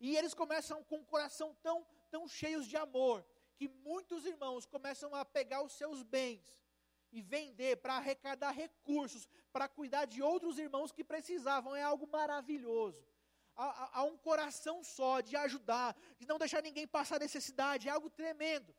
E 0.01 0.17
eles 0.17 0.35
começam 0.35 0.83
com 0.85 0.97
um 0.99 1.05
coração 1.05 1.57
tão, 1.63 1.87
tão 2.11 2.27
cheios 2.27 2.67
de 2.67 2.77
amor, 2.77 3.25
que 3.57 3.69
muitos 3.69 4.25
irmãos 4.25 4.67
começam 4.67 5.15
a 5.15 5.25
pegar 5.25 5.63
os 5.63 5.73
seus 5.73 6.03
bens 6.03 6.59
e 7.13 7.21
vender 7.21 7.77
para 7.77 7.97
arrecadar 7.97 8.53
recursos, 8.53 9.29
para 9.53 9.69
cuidar 9.69 10.05
de 10.05 10.23
outros 10.23 10.59
irmãos 10.59 10.91
que 10.91 11.05
precisavam. 11.05 11.77
É 11.77 11.83
algo 11.83 12.07
maravilhoso 12.07 13.10
a, 13.57 14.01
a, 14.01 14.05
um 14.05 14.17
coração 14.17 14.83
só 14.83 15.21
de 15.21 15.37
ajudar, 15.37 15.97
de 16.19 16.27
não 16.27 16.39
deixar 16.39 16.63
ninguém 16.63 16.87
passar 16.87 17.19
necessidade, 17.19 17.89
é 17.89 17.91
algo 17.91 18.11
tremendo. 18.11 18.75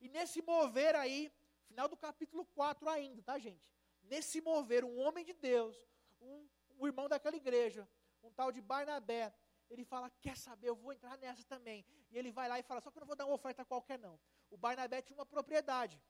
E 0.00 0.08
nesse 0.08 0.42
mover 0.42 0.94
aí, 0.94 1.32
final 1.66 1.88
do 1.88 1.96
capítulo 1.96 2.44
4 2.46 2.88
ainda, 2.88 3.22
tá 3.22 3.38
gente? 3.38 3.70
Nesse 4.02 4.40
mover, 4.40 4.84
um 4.84 4.98
homem 4.98 5.24
de 5.24 5.32
Deus, 5.32 5.76
um, 6.20 6.48
um 6.78 6.86
irmão 6.86 7.08
daquela 7.08 7.36
igreja, 7.36 7.88
um 8.22 8.30
tal 8.30 8.50
de 8.50 8.60
Barnabé, 8.60 9.32
ele 9.70 9.84
fala, 9.84 10.10
quer 10.20 10.36
saber, 10.36 10.68
eu 10.68 10.74
vou 10.74 10.92
entrar 10.92 11.16
nessa 11.18 11.44
também. 11.44 11.86
E 12.10 12.18
ele 12.18 12.32
vai 12.32 12.48
lá 12.48 12.58
e 12.58 12.62
fala, 12.62 12.80
só 12.80 12.90
que 12.90 12.98
eu 12.98 13.00
não 13.00 13.06
vou 13.06 13.16
dar 13.16 13.24
uma 13.26 13.34
oferta 13.34 13.64
qualquer 13.64 13.98
não. 13.98 14.18
O 14.50 14.56
Barnabé 14.56 15.00
tinha 15.00 15.16
uma 15.16 15.26
propriedade. 15.26 16.02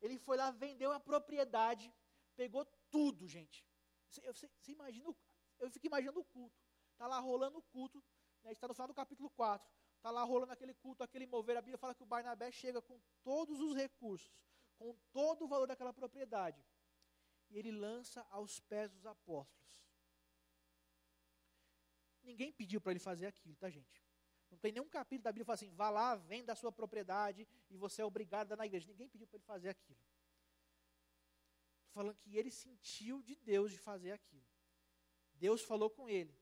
Ele 0.00 0.18
foi 0.18 0.38
lá, 0.38 0.50
vendeu 0.50 0.90
a 0.92 0.98
propriedade, 0.98 1.92
pegou 2.34 2.64
tudo, 2.90 3.28
gente. 3.28 3.66
Você, 4.08 4.32
você 4.32 4.72
imagina, 4.72 5.14
eu 5.58 5.70
fico 5.70 5.86
imaginando 5.86 6.20
o 6.20 6.24
culto. 6.24 6.69
Está 7.00 7.08
lá 7.08 7.18
rolando 7.18 7.56
o 7.56 7.62
culto, 7.62 8.04
né, 8.44 8.52
está 8.52 8.68
no 8.68 8.74
final 8.74 8.86
do 8.86 8.92
capítulo 8.92 9.30
4. 9.30 9.66
Está 9.96 10.10
lá 10.10 10.22
rolando 10.22 10.52
aquele 10.52 10.74
culto, 10.74 11.02
aquele 11.02 11.26
mover. 11.26 11.56
A 11.56 11.62
Bíblia 11.62 11.78
fala 11.78 11.94
que 11.94 12.02
o 12.02 12.06
Barnabé 12.06 12.52
chega 12.52 12.82
com 12.82 13.00
todos 13.22 13.58
os 13.58 13.74
recursos, 13.74 14.30
com 14.76 14.94
todo 15.10 15.46
o 15.46 15.48
valor 15.48 15.66
daquela 15.66 15.94
propriedade. 15.94 16.62
E 17.48 17.56
ele 17.58 17.70
lança 17.70 18.20
aos 18.28 18.60
pés 18.60 18.90
dos 18.90 19.06
apóstolos. 19.06 19.66
Ninguém 22.22 22.52
pediu 22.52 22.82
para 22.82 22.92
ele 22.92 23.00
fazer 23.00 23.28
aquilo, 23.28 23.56
tá, 23.56 23.70
gente? 23.70 24.04
Não 24.50 24.58
tem 24.58 24.70
nenhum 24.70 24.86
capítulo 24.86 25.22
da 25.22 25.32
Bíblia 25.32 25.44
que 25.44 25.46
fala 25.46 25.54
assim: 25.54 25.74
vá 25.74 25.88
lá, 25.88 26.16
venda 26.16 26.52
a 26.52 26.56
sua 26.56 26.70
propriedade 26.70 27.48
e 27.70 27.78
você 27.78 28.02
é 28.02 28.04
obrigado 28.04 28.48
a 28.48 28.50
dar 28.50 28.56
na 28.56 28.66
igreja. 28.66 28.86
Ninguém 28.86 29.08
pediu 29.08 29.26
para 29.26 29.38
ele 29.38 29.46
fazer 29.46 29.70
aquilo. 29.70 29.98
Estou 31.78 31.94
falando 31.94 32.18
que 32.18 32.36
ele 32.36 32.50
sentiu 32.50 33.22
de 33.22 33.36
Deus 33.36 33.70
de 33.70 33.78
fazer 33.78 34.12
aquilo. 34.12 34.44
Deus 35.32 35.62
falou 35.62 35.88
com 35.88 36.06
ele. 36.06 36.38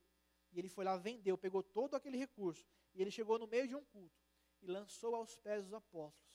E 0.52 0.58
ele 0.58 0.68
foi 0.68 0.84
lá, 0.84 0.96
vendeu, 0.96 1.36
pegou 1.36 1.62
todo 1.62 1.94
aquele 1.94 2.16
recurso. 2.16 2.66
E 2.94 3.00
ele 3.00 3.10
chegou 3.10 3.38
no 3.38 3.46
meio 3.46 3.66
de 3.68 3.74
um 3.74 3.84
culto 3.84 4.18
e 4.60 4.66
lançou 4.66 5.14
aos 5.14 5.36
pés 5.36 5.64
dos 5.64 5.74
apóstolos. 5.74 6.28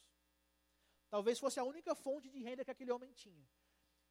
Talvez 1.10 1.40
fosse 1.40 1.60
a 1.60 1.64
única 1.64 1.94
fonte 1.94 2.30
de 2.30 2.40
renda 2.40 2.64
que 2.64 2.72
aquele 2.72 2.92
homem 2.92 3.12
tinha. 3.12 3.48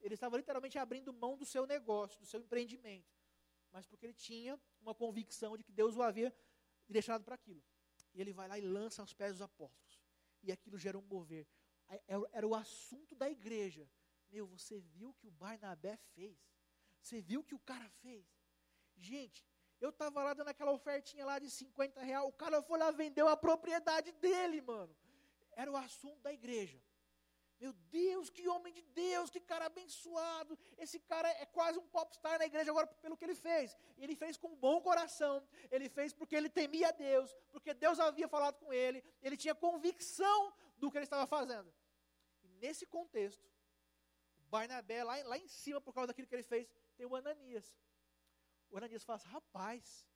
Ele 0.00 0.14
estava 0.14 0.36
literalmente 0.36 0.78
abrindo 0.78 1.12
mão 1.12 1.36
do 1.36 1.44
seu 1.44 1.66
negócio, 1.66 2.20
do 2.20 2.26
seu 2.26 2.40
empreendimento. 2.40 3.12
Mas 3.70 3.86
porque 3.86 4.06
ele 4.06 4.14
tinha 4.14 4.60
uma 4.80 4.94
convicção 4.94 5.56
de 5.56 5.64
que 5.64 5.72
Deus 5.72 5.96
o 5.96 6.02
havia 6.02 6.34
deixado 6.88 7.24
para 7.24 7.34
aquilo. 7.34 7.62
E 8.12 8.20
ele 8.20 8.32
vai 8.32 8.46
lá 8.46 8.58
e 8.58 8.60
lança 8.60 9.00
aos 9.00 9.14
pés 9.14 9.32
dos 9.32 9.42
apóstolos. 9.42 10.00
E 10.42 10.52
aquilo 10.52 10.78
gera 10.78 10.98
um 10.98 11.02
mover. 11.02 11.46
É, 11.88 12.00
era 12.32 12.46
o 12.46 12.54
assunto 12.54 13.14
da 13.14 13.30
igreja. 13.30 13.88
Meu, 14.28 14.46
você 14.46 14.80
viu 14.80 15.10
o 15.10 15.14
que 15.14 15.26
o 15.26 15.30
Barnabé 15.30 15.96
fez? 16.14 16.38
Você 17.00 17.20
viu 17.20 17.40
o 17.40 17.44
que 17.44 17.54
o 17.54 17.58
cara 17.58 17.88
fez? 17.88 18.26
Gente, 18.96 19.44
eu 19.82 19.90
estava 19.90 20.22
lá 20.22 20.32
dando 20.32 20.48
aquela 20.48 20.70
ofertinha 20.70 21.24
lá 21.26 21.38
de 21.40 21.50
50 21.50 22.00
reais. 22.00 22.24
O 22.24 22.32
cara 22.32 22.62
foi 22.62 22.78
lá 22.78 22.90
vendeu 22.92 23.26
a 23.26 23.36
propriedade 23.36 24.12
dele, 24.12 24.60
mano. 24.60 24.94
Era 25.56 25.70
o 25.70 25.76
assunto 25.76 26.20
da 26.20 26.32
igreja. 26.32 26.80
Meu 27.58 27.72
Deus, 27.90 28.30
que 28.30 28.48
homem 28.48 28.72
de 28.72 28.82
Deus, 28.82 29.28
que 29.28 29.40
cara 29.40 29.66
abençoado. 29.66 30.56
Esse 30.78 30.98
cara 31.00 31.28
é 31.28 31.46
quase 31.46 31.78
um 31.80 31.86
popstar 31.88 32.38
na 32.38 32.46
igreja 32.46 32.70
agora 32.70 32.86
pelo 32.86 33.16
que 33.16 33.24
ele 33.24 33.34
fez. 33.34 33.76
Ele 33.98 34.14
fez 34.14 34.36
com 34.36 34.54
bom 34.54 34.80
coração. 34.80 35.42
Ele 35.70 35.88
fez 35.88 36.12
porque 36.12 36.36
ele 36.36 36.48
temia 36.48 36.92
Deus, 36.92 37.34
porque 37.50 37.74
Deus 37.74 37.98
havia 37.98 38.28
falado 38.28 38.56
com 38.58 38.72
ele. 38.72 39.04
Ele 39.20 39.36
tinha 39.36 39.54
convicção 39.54 40.52
do 40.78 40.90
que 40.90 40.98
ele 40.98 41.04
estava 41.04 41.26
fazendo. 41.26 41.72
E 42.44 42.48
nesse 42.62 42.86
contexto, 42.86 43.48
Barnabé, 44.48 45.02
lá, 45.02 45.16
lá 45.24 45.38
em 45.38 45.48
cima, 45.48 45.80
por 45.80 45.92
causa 45.92 46.08
daquilo 46.08 46.28
que 46.28 46.34
ele 46.34 46.42
fez, 46.42 46.68
tem 46.96 47.06
o 47.06 47.16
Ananias 47.16 47.74
o 48.72 48.78
Ananias 48.78 49.04
fala 49.04 49.18
assim, 49.18 49.28
rapaz, 49.28 50.08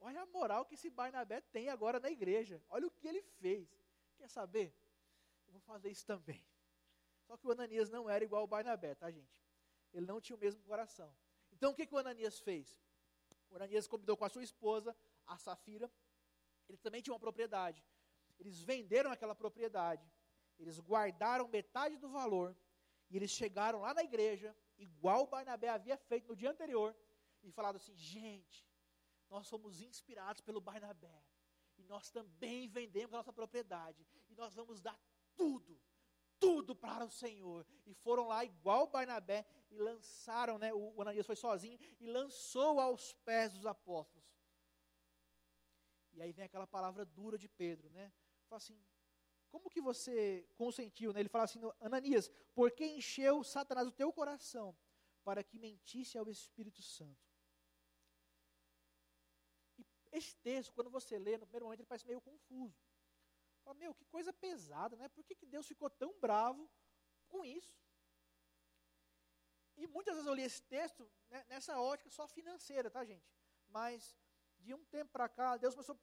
olha 0.00 0.20
a 0.20 0.26
moral 0.26 0.66
que 0.66 0.74
esse 0.74 0.90
Barnabé 0.90 1.40
tem 1.40 1.68
agora 1.68 2.00
na 2.00 2.10
igreja. 2.10 2.60
Olha 2.68 2.88
o 2.88 2.90
que 2.90 3.06
ele 3.06 3.22
fez. 3.22 3.68
Quer 4.16 4.28
saber? 4.28 4.74
Eu 5.46 5.52
vou 5.52 5.60
fazer 5.60 5.90
isso 5.90 6.04
também. 6.04 6.44
Só 7.22 7.36
que 7.36 7.46
o 7.46 7.52
Ananias 7.52 7.88
não 7.88 8.10
era 8.10 8.24
igual 8.24 8.42
ao 8.42 8.48
Barnabé, 8.48 8.96
tá, 8.96 9.10
gente? 9.12 9.32
Ele 9.92 10.04
não 10.06 10.20
tinha 10.20 10.36
o 10.36 10.40
mesmo 10.40 10.60
coração. 10.64 11.14
Então 11.52 11.70
o 11.70 11.74
que, 11.74 11.86
que 11.86 11.94
o 11.94 11.98
Ananias 11.98 12.40
fez? 12.40 12.76
O 13.48 13.54
Ananias 13.54 13.86
combinou 13.86 14.16
com 14.16 14.24
a 14.24 14.28
sua 14.28 14.42
esposa, 14.42 14.94
a 15.24 15.38
Safira. 15.38 15.88
Ele 16.68 16.78
também 16.78 17.00
tinha 17.00 17.14
uma 17.14 17.20
propriedade. 17.20 17.86
Eles 18.40 18.60
venderam 18.60 19.12
aquela 19.12 19.36
propriedade. 19.36 20.04
Eles 20.58 20.80
guardaram 20.80 21.46
metade 21.46 21.96
do 21.96 22.08
valor. 22.08 22.56
E 23.08 23.16
eles 23.16 23.30
chegaram 23.30 23.82
lá 23.82 23.94
na 23.94 24.02
igreja, 24.02 24.56
igual 24.78 25.22
o 25.22 25.26
Barnabé 25.28 25.68
havia 25.68 25.96
feito 25.96 26.26
no 26.26 26.34
dia 26.34 26.50
anterior 26.50 26.96
e 27.44 27.52
falado 27.52 27.76
assim: 27.76 27.96
gente, 27.96 28.66
nós 29.28 29.46
somos 29.46 29.80
inspirados 29.80 30.40
pelo 30.40 30.60
Barnabé. 30.60 31.24
E 31.76 31.82
nós 31.84 32.10
também 32.10 32.68
vendemos 32.68 33.14
a 33.14 33.18
nossa 33.18 33.32
propriedade. 33.32 34.06
E 34.28 34.34
nós 34.34 34.54
vamos 34.54 34.80
dar 34.80 34.98
tudo, 35.34 35.80
tudo 36.38 36.74
para 36.74 37.04
o 37.04 37.10
Senhor. 37.10 37.66
E 37.84 37.92
foram 37.94 38.28
lá, 38.28 38.44
igual 38.44 38.86
Barnabé, 38.86 39.44
e 39.70 39.76
lançaram, 39.76 40.58
né? 40.58 40.72
O 40.72 41.00
Ananias 41.02 41.26
foi 41.26 41.36
sozinho 41.36 41.78
e 41.98 42.06
lançou 42.06 42.78
aos 42.80 43.12
pés 43.24 43.52
dos 43.52 43.66
apóstolos. 43.66 44.24
E 46.12 46.22
aí 46.22 46.32
vem 46.32 46.44
aquela 46.44 46.66
palavra 46.66 47.04
dura 47.04 47.36
de 47.36 47.48
Pedro, 47.48 47.90
né? 47.90 48.12
Fala 48.48 48.58
assim: 48.58 48.80
como 49.50 49.70
que 49.70 49.80
você 49.80 50.48
consentiu? 50.56 51.12
Né? 51.12 51.20
Ele 51.20 51.28
fala 51.28 51.44
assim: 51.44 51.60
Ananias, 51.80 52.30
por 52.54 52.70
que 52.70 52.84
encheu 52.84 53.42
Satanás 53.42 53.86
o 53.86 53.92
teu 53.92 54.12
coração 54.12 54.76
para 55.22 55.42
que 55.42 55.58
mentisse 55.58 56.18
ao 56.18 56.28
Espírito 56.28 56.82
Santo? 56.82 57.33
Esse 60.18 60.36
texto, 60.36 60.72
quando 60.72 60.90
você 60.90 61.18
lê, 61.18 61.36
no 61.36 61.44
primeiro 61.44 61.66
momento 61.66 61.80
ele 61.80 61.88
parece 61.88 62.06
meio 62.06 62.20
confuso. 62.20 62.80
Fala, 63.64 63.74
meu, 63.74 63.92
que 63.92 64.04
coisa 64.04 64.32
pesada, 64.32 64.94
né? 64.96 65.08
Por 65.08 65.24
que, 65.24 65.34
que 65.34 65.44
Deus 65.44 65.66
ficou 65.66 65.90
tão 65.90 66.12
bravo 66.20 66.70
com 67.28 67.44
isso? 67.44 67.76
E 69.76 69.88
muitas 69.88 70.14
vezes 70.14 70.28
eu 70.28 70.34
li 70.34 70.42
esse 70.42 70.62
texto 70.62 71.10
né, 71.28 71.44
nessa 71.48 71.80
ótica 71.80 72.08
só 72.10 72.28
financeira, 72.28 72.88
tá, 72.88 73.04
gente? 73.04 73.28
Mas 73.66 74.16
de 74.60 74.72
um 74.72 74.84
tempo 74.84 75.10
para 75.10 75.28
cá, 75.28 75.56
Deus 75.56 75.74
começou 75.74 75.98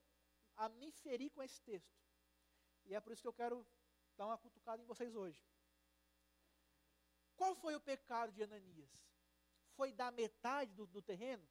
a 0.58 0.68
me 0.68 0.92
ferir 0.92 1.32
com 1.32 1.42
esse 1.42 1.62
texto. 1.62 1.96
E 2.84 2.94
é 2.94 3.00
por 3.00 3.14
isso 3.14 3.22
que 3.22 3.28
eu 3.30 3.40
quero 3.42 3.66
dar 4.18 4.26
uma 4.26 4.38
cutucada 4.38 4.84
em 4.84 4.86
vocês 4.86 5.16
hoje. 5.16 5.42
Qual 7.38 7.56
foi 7.56 7.76
o 7.76 7.80
pecado 7.80 8.34
de 8.34 8.44
Ananias? 8.44 8.92
Foi 9.78 9.94
dar 9.94 10.12
metade 10.12 10.74
do, 10.74 10.86
do 10.86 11.02
terreno? 11.02 11.48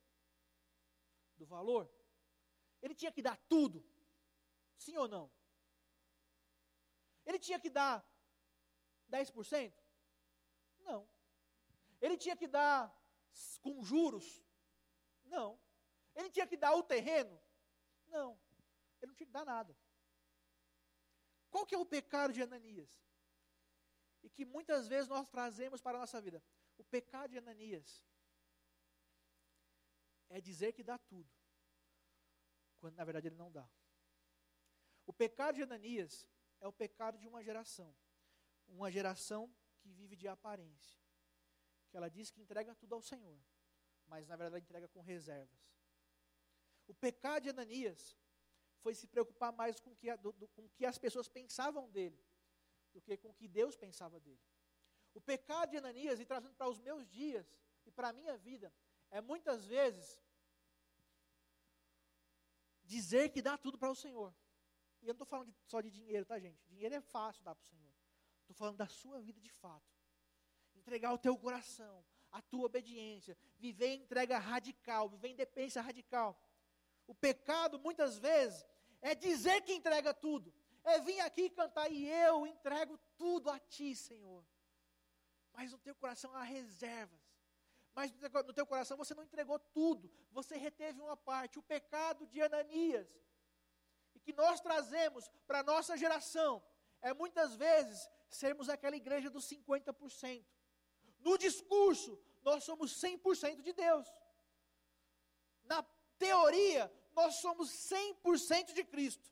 Do 1.38 1.46
valor? 1.46 1.90
Ele 2.82 2.94
tinha 2.94 3.12
que 3.12 3.22
dar 3.22 3.36
tudo? 3.48 3.84
Sim 4.76 4.96
ou 4.96 5.08
não? 5.08 5.30
Ele 7.26 7.38
tinha 7.38 7.58
que 7.58 7.70
dar 7.70 8.04
10%? 9.10 9.72
Não. 10.80 11.08
Ele 12.00 12.16
tinha 12.16 12.36
que 12.36 12.46
dar 12.46 12.94
com 13.60 13.82
juros? 13.82 14.42
Não. 15.24 15.60
Ele 16.14 16.30
tinha 16.30 16.46
que 16.46 16.56
dar 16.56 16.74
o 16.74 16.82
terreno? 16.82 17.40
Não, 18.08 18.38
ele 19.00 19.10
não 19.10 19.14
tinha 19.14 19.26
que 19.26 19.32
dar 19.32 19.44
nada. 19.44 19.76
Qual 21.50 21.66
que 21.66 21.74
é 21.74 21.78
o 21.78 21.86
pecado 21.86 22.32
de 22.32 22.42
Ananias? 22.42 22.90
E 24.22 24.28
que 24.28 24.44
muitas 24.44 24.86
vezes 24.86 25.08
nós 25.08 25.28
trazemos 25.28 25.80
para 25.80 25.96
a 25.96 26.00
nossa 26.00 26.20
vida. 26.20 26.42
O 26.76 26.84
pecado 26.84 27.30
de 27.30 27.38
Ananias 27.38 28.04
é 30.28 30.40
dizer 30.40 30.72
que 30.72 30.82
dá 30.82 30.98
tudo, 30.98 31.30
quando 32.80 32.96
na 32.96 33.04
verdade 33.04 33.28
ele 33.28 33.36
não 33.36 33.50
dá. 33.50 33.68
O 35.06 35.12
pecado 35.12 35.56
de 35.56 35.62
Ananias 35.62 36.26
é 36.60 36.66
o 36.66 36.72
pecado 36.72 37.18
de 37.18 37.26
uma 37.28 37.42
geração, 37.42 37.94
uma 38.66 38.90
geração 38.90 39.52
que 39.78 39.90
vive 39.90 40.16
de 40.16 40.28
aparência, 40.28 40.98
que 41.88 41.96
ela 41.96 42.08
diz 42.08 42.30
que 42.30 42.40
entrega 42.40 42.74
tudo 42.74 42.94
ao 42.94 43.02
Senhor, 43.02 43.38
mas 44.06 44.26
na 44.26 44.36
verdade 44.36 44.64
entrega 44.64 44.88
com 44.88 45.00
reservas. 45.00 45.60
O 46.86 46.94
pecado 46.94 47.44
de 47.44 47.50
Ananias 47.50 48.16
foi 48.82 48.94
se 48.94 49.06
preocupar 49.06 49.52
mais 49.52 49.78
com 49.78 49.90
o 49.90 49.96
que, 49.96 50.08
com 50.54 50.68
que 50.70 50.84
as 50.84 50.98
pessoas 50.98 51.28
pensavam 51.28 51.88
dele, 51.90 52.20
do 52.92 53.00
que 53.00 53.16
com 53.16 53.28
o 53.28 53.34
que 53.34 53.46
Deus 53.46 53.76
pensava 53.76 54.18
dele. 54.18 54.40
O 55.14 55.20
pecado 55.20 55.70
de 55.70 55.76
Ananias, 55.76 56.20
e 56.20 56.24
trazendo 56.24 56.54
para 56.54 56.68
os 56.68 56.78
meus 56.78 57.06
dias 57.08 57.52
e 57.84 57.90
para 57.90 58.08
a 58.08 58.12
minha 58.12 58.36
vida, 58.36 58.72
é 59.10 59.20
muitas 59.20 59.66
vezes 59.66 60.18
dizer 62.90 63.28
que 63.30 63.40
dá 63.40 63.56
tudo 63.56 63.78
para 63.78 63.90
o 63.90 63.94
Senhor. 63.94 64.34
E 65.00 65.06
eu 65.06 65.14
não 65.14 65.22
estou 65.22 65.26
falando 65.26 65.54
só 65.66 65.80
de 65.80 65.90
dinheiro, 65.90 66.26
tá, 66.26 66.38
gente? 66.38 66.60
Dinheiro 66.66 66.94
é 66.94 67.00
fácil 67.00 67.42
dar 67.44 67.54
para 67.54 67.62
o 67.62 67.68
Senhor. 67.68 67.94
Estou 68.40 68.54
falando 68.54 68.76
da 68.76 68.88
sua 68.88 69.20
vida 69.20 69.40
de 69.40 69.48
fato. 69.48 69.88
Entregar 70.74 71.12
o 71.12 71.18
teu 71.18 71.38
coração, 71.38 72.04
a 72.32 72.42
tua 72.42 72.66
obediência, 72.66 73.38
viver 73.58 73.94
entrega 73.94 74.38
radical, 74.38 75.08
viver 75.08 75.28
em 75.28 75.36
dependência 75.36 75.80
radical. 75.80 76.36
O 77.06 77.14
pecado, 77.14 77.78
muitas 77.78 78.18
vezes, 78.18 78.66
é 79.00 79.14
dizer 79.14 79.62
que 79.62 79.72
entrega 79.72 80.12
tudo. 80.12 80.52
É 80.82 80.98
vir 81.00 81.20
aqui 81.20 81.48
cantar 81.48 81.88
e 81.90 82.06
eu 82.06 82.46
entrego 82.46 82.98
tudo 83.16 83.50
a 83.50 83.58
ti, 83.60 83.94
Senhor. 83.94 84.44
Mas 85.52 85.70
no 85.70 85.78
teu 85.78 85.94
coração 85.94 86.34
há 86.34 86.42
reservas. 86.42 87.19
Mas 87.94 88.12
no 88.12 88.52
teu 88.52 88.66
coração 88.66 88.96
você 88.96 89.14
não 89.14 89.24
entregou 89.24 89.58
tudo. 89.58 90.10
Você 90.30 90.56
reteve 90.56 91.00
uma 91.00 91.16
parte. 91.16 91.58
O 91.58 91.62
pecado 91.62 92.26
de 92.26 92.40
Ananias 92.40 93.08
e 94.14 94.20
que 94.20 94.32
nós 94.32 94.60
trazemos 94.60 95.28
para 95.46 95.60
a 95.60 95.62
nossa 95.62 95.96
geração 95.96 96.62
é 97.00 97.12
muitas 97.12 97.54
vezes 97.54 98.08
sermos 98.28 98.68
aquela 98.68 98.96
igreja 98.96 99.30
dos 99.30 99.48
50%. 99.48 100.44
No 101.18 101.36
discurso, 101.36 102.18
nós 102.42 102.64
somos 102.64 102.92
100% 103.00 103.62
de 103.62 103.72
Deus. 103.72 104.06
Na 105.64 105.82
teoria, 106.18 106.90
nós 107.12 107.36
somos 107.36 107.70
100% 107.70 108.72
de 108.72 108.84
Cristo. 108.84 109.30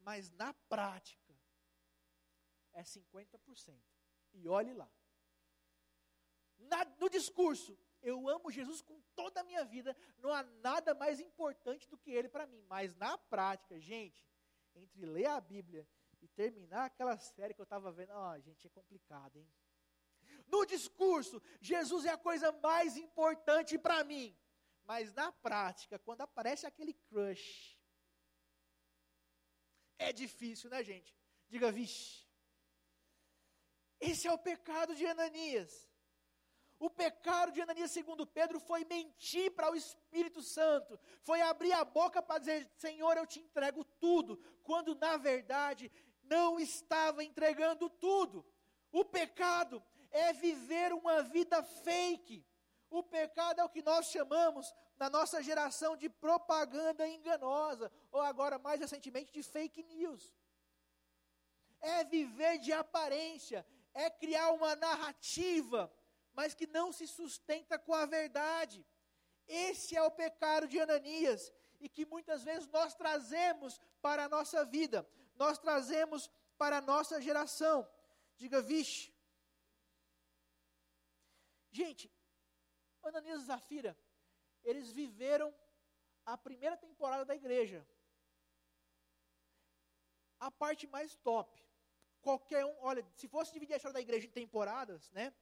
Mas 0.00 0.30
na 0.32 0.52
prática, 0.68 1.34
é 2.72 2.82
50%. 2.82 3.80
E 4.34 4.48
olhe 4.48 4.74
lá. 4.74 4.90
Na, 6.58 6.84
no 6.98 7.08
discurso, 7.08 7.78
eu 8.02 8.28
amo 8.28 8.50
Jesus 8.50 8.80
com 8.80 9.00
toda 9.14 9.40
a 9.40 9.44
minha 9.44 9.64
vida, 9.64 9.96
não 10.18 10.32
há 10.32 10.42
nada 10.42 10.94
mais 10.94 11.20
importante 11.20 11.88
do 11.88 11.96
que 11.96 12.10
ele 12.10 12.28
para 12.28 12.46
mim. 12.46 12.62
Mas 12.68 12.94
na 12.96 13.16
prática, 13.16 13.78
gente, 13.80 14.28
entre 14.74 15.04
ler 15.06 15.26
a 15.26 15.40
Bíblia 15.40 15.88
e 16.20 16.28
terminar 16.28 16.86
aquela 16.86 17.16
série 17.18 17.54
que 17.54 17.60
eu 17.60 17.64
estava 17.64 17.92
vendo, 17.92 18.12
ó, 18.12 18.38
gente, 18.38 18.66
é 18.66 18.70
complicado, 18.70 19.38
hein? 19.38 19.50
No 20.46 20.64
discurso, 20.66 21.42
Jesus 21.60 22.04
é 22.04 22.10
a 22.10 22.18
coisa 22.18 22.52
mais 22.52 22.96
importante 22.96 23.78
para 23.78 24.04
mim. 24.04 24.36
Mas 24.84 25.12
na 25.14 25.32
prática, 25.32 25.98
quando 25.98 26.20
aparece 26.20 26.66
aquele 26.66 26.92
crush, 26.92 27.78
é 29.98 30.12
difícil, 30.12 30.68
né, 30.68 30.82
gente? 30.84 31.16
Diga, 31.48 31.72
vixe. 31.72 32.26
Esse 33.98 34.26
é 34.26 34.32
o 34.32 34.38
pecado 34.38 34.94
de 34.94 35.06
Ananias. 35.06 35.88
O 36.86 36.90
pecado 36.90 37.50
de 37.50 37.62
Ananias, 37.62 37.92
segundo 37.92 38.26
Pedro, 38.26 38.60
foi 38.60 38.84
mentir 38.84 39.50
para 39.52 39.70
o 39.72 39.74
Espírito 39.74 40.42
Santo, 40.42 41.00
foi 41.22 41.40
abrir 41.40 41.72
a 41.72 41.82
boca 41.82 42.20
para 42.20 42.40
dizer: 42.40 42.70
Senhor, 42.76 43.16
eu 43.16 43.26
te 43.26 43.40
entrego 43.40 43.82
tudo, 43.98 44.36
quando 44.62 44.94
na 44.94 45.16
verdade 45.16 45.90
não 46.24 46.60
estava 46.60 47.24
entregando 47.24 47.88
tudo. 47.88 48.44
O 48.92 49.02
pecado 49.02 49.82
é 50.10 50.34
viver 50.34 50.92
uma 50.92 51.22
vida 51.22 51.62
fake. 51.62 52.44
O 52.90 53.02
pecado 53.02 53.60
é 53.62 53.64
o 53.64 53.70
que 53.70 53.80
nós 53.80 54.08
chamamos 54.08 54.70
na 54.98 55.08
nossa 55.08 55.42
geração 55.42 55.96
de 55.96 56.10
propaganda 56.10 57.08
enganosa, 57.08 57.90
ou 58.12 58.20
agora 58.20 58.58
mais 58.58 58.78
recentemente 58.78 59.32
de 59.32 59.42
fake 59.42 59.82
news. 59.84 60.34
É 61.80 62.04
viver 62.04 62.58
de 62.58 62.74
aparência, 62.74 63.66
é 63.94 64.10
criar 64.10 64.52
uma 64.52 64.76
narrativa 64.76 65.90
mas 66.34 66.54
que 66.54 66.66
não 66.66 66.92
se 66.92 67.06
sustenta 67.06 67.78
com 67.78 67.94
a 67.94 68.06
verdade. 68.06 68.84
Esse 69.46 69.96
é 69.96 70.02
o 70.02 70.10
pecado 70.10 70.66
de 70.66 70.80
Ananias 70.80 71.52
e 71.80 71.88
que 71.88 72.04
muitas 72.06 72.42
vezes 72.44 72.68
nós 72.68 72.94
trazemos 72.94 73.80
para 74.00 74.24
a 74.24 74.28
nossa 74.28 74.64
vida, 74.64 75.06
nós 75.36 75.58
trazemos 75.58 76.30
para 76.56 76.78
a 76.78 76.80
nossa 76.80 77.20
geração. 77.20 77.88
Diga, 78.36 78.60
vixe. 78.60 79.12
Gente, 81.70 82.10
Ananias 83.02 83.42
e 83.42 83.46
Zafira, 83.46 83.96
eles 84.62 84.90
viveram 84.90 85.54
a 86.24 86.38
primeira 86.38 86.76
temporada 86.76 87.24
da 87.24 87.34
igreja. 87.34 87.86
A 90.38 90.50
parte 90.50 90.86
mais 90.86 91.14
top. 91.16 91.62
Qualquer 92.22 92.64
um, 92.64 92.76
olha, 92.80 93.06
se 93.14 93.28
fosse 93.28 93.52
dividir 93.52 93.74
a 93.74 93.76
história 93.76 93.94
da 93.94 94.00
igreja 94.00 94.26
em 94.26 94.30
temporadas, 94.30 95.10
né? 95.10 95.34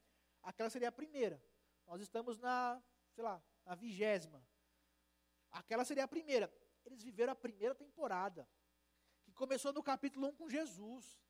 Aquela 0.43 0.69
seria 0.69 0.89
a 0.89 0.91
primeira. 0.91 1.41
Nós 1.87 2.01
estamos 2.01 2.37
na, 2.37 2.81
sei 3.11 3.23
lá, 3.23 3.41
na 3.65 3.75
vigésima. 3.75 4.45
Aquela 5.51 5.85
seria 5.85 6.03
a 6.03 6.07
primeira. 6.07 6.53
Eles 6.85 7.01
viveram 7.01 7.33
a 7.33 7.35
primeira 7.35 7.73
temporada, 7.73 8.47
que 9.23 9.31
começou 9.31 9.71
no 9.71 9.81
capítulo 9.81 10.27
1 10.27 10.35
com 10.35 10.49
Jesus. 10.49 11.21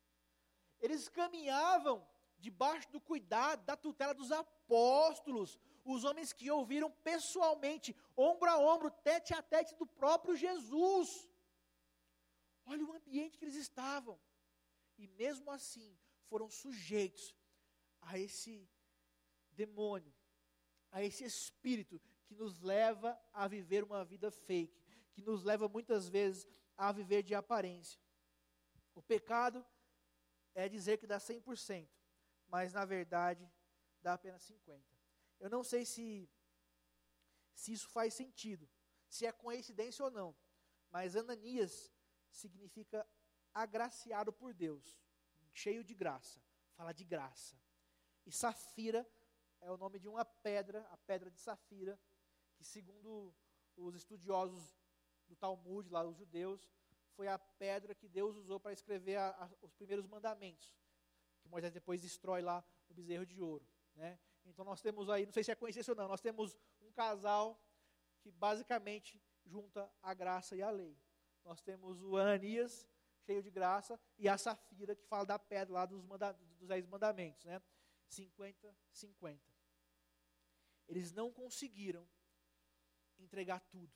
Eles 0.80 1.08
caminhavam 1.08 2.06
debaixo 2.38 2.90
do 2.90 3.00
cuidado, 3.00 3.64
da 3.64 3.76
tutela 3.76 4.12
dos 4.12 4.32
apóstolos, 4.32 5.58
os 5.84 6.04
homens 6.04 6.32
que 6.32 6.50
ouviram 6.50 6.90
pessoalmente, 6.90 7.96
ombro 8.16 8.50
a 8.50 8.58
ombro, 8.58 8.90
tete 8.90 9.32
a 9.32 9.42
tete 9.42 9.74
do 9.76 9.86
próprio 9.86 10.36
Jesus. 10.36 11.28
Olha 12.66 12.84
o 12.84 12.92
ambiente 12.92 13.38
que 13.38 13.44
eles 13.44 13.56
estavam. 13.56 14.18
E 14.96 15.06
mesmo 15.06 15.50
assim, 15.50 15.98
foram 16.28 16.48
sujeitos 16.50 17.34
a 18.00 18.18
esse 18.18 18.68
demônio, 19.54 20.12
a 20.90 21.02
esse 21.02 21.24
espírito 21.24 22.00
que 22.26 22.34
nos 22.34 22.60
leva 22.60 23.18
a 23.32 23.48
viver 23.48 23.82
uma 23.84 24.04
vida 24.04 24.30
fake, 24.30 24.80
que 25.12 25.22
nos 25.22 25.42
leva 25.42 25.68
muitas 25.68 26.08
vezes 26.08 26.46
a 26.76 26.92
viver 26.92 27.22
de 27.22 27.34
aparência. 27.34 28.00
O 28.94 29.02
pecado 29.02 29.64
é 30.54 30.68
dizer 30.68 30.98
que 30.98 31.06
dá 31.06 31.18
100%, 31.18 31.88
mas 32.46 32.72
na 32.72 32.84
verdade 32.84 33.50
dá 34.00 34.14
apenas 34.14 34.42
50%. 34.42 34.80
Eu 35.40 35.50
não 35.50 35.64
sei 35.64 35.84
se, 35.84 36.28
se 37.54 37.72
isso 37.72 37.88
faz 37.88 38.14
sentido, 38.14 38.68
se 39.08 39.26
é 39.26 39.32
coincidência 39.32 40.04
ou 40.04 40.10
não, 40.10 40.34
mas 40.90 41.16
Ananias 41.16 41.92
significa 42.30 43.06
agraciado 43.52 44.32
por 44.32 44.52
Deus, 44.52 44.98
cheio 45.52 45.84
de 45.84 45.94
graça, 45.94 46.40
fala 46.76 46.92
de 46.92 47.04
graça. 47.04 47.56
E 48.26 48.32
Safira 48.32 49.06
é 49.64 49.70
o 49.70 49.76
nome 49.76 49.98
de 49.98 50.08
uma 50.08 50.24
pedra, 50.24 50.86
a 50.90 50.96
pedra 50.98 51.30
de 51.30 51.40
Safira, 51.40 51.98
que 52.54 52.64
segundo 52.64 53.34
os 53.76 53.94
estudiosos 53.94 54.76
do 55.26 55.34
Talmud, 55.34 55.88
lá 55.90 56.04
os 56.04 56.16
judeus, 56.16 56.70
foi 57.14 57.28
a 57.28 57.38
pedra 57.38 57.94
que 57.94 58.08
Deus 58.08 58.36
usou 58.36 58.60
para 58.60 58.72
escrever 58.72 59.16
a, 59.16 59.30
a, 59.30 59.50
os 59.62 59.72
primeiros 59.72 60.06
mandamentos, 60.06 60.76
que 61.40 61.48
Moisés 61.48 61.72
depois 61.72 62.02
destrói 62.02 62.42
lá 62.42 62.64
no 62.88 62.94
bezerro 62.94 63.24
de 63.24 63.40
ouro. 63.40 63.66
Né? 63.94 64.18
Então 64.44 64.64
nós 64.64 64.80
temos 64.82 65.08
aí, 65.08 65.24
não 65.24 65.32
sei 65.32 65.42
se 65.42 65.50
é 65.50 65.54
coincidência 65.54 65.92
ou 65.92 65.96
não, 65.96 66.08
nós 66.08 66.20
temos 66.20 66.56
um 66.82 66.92
casal 66.92 67.58
que 68.20 68.30
basicamente 68.30 69.20
junta 69.44 69.90
a 70.02 70.12
graça 70.12 70.54
e 70.56 70.62
a 70.62 70.70
lei. 70.70 70.98
Nós 71.42 71.60
temos 71.62 72.02
o 72.02 72.16
Ananias, 72.16 72.86
cheio 73.20 73.42
de 73.42 73.50
graça, 73.50 73.98
e 74.18 74.28
a 74.28 74.36
Safira, 74.36 74.94
que 74.94 75.04
fala 75.04 75.24
da 75.24 75.38
pedra 75.38 75.72
lá 75.72 75.86
dos, 75.86 76.02
manda, 76.04 76.32
dos 76.32 76.68
dez 76.68 76.86
mandamentos. 76.86 77.44
Né? 77.44 77.62
50, 78.08 78.76
50. 78.92 79.53
Eles 80.88 81.12
não 81.12 81.32
conseguiram 81.32 82.08
entregar 83.18 83.60
tudo. 83.60 83.92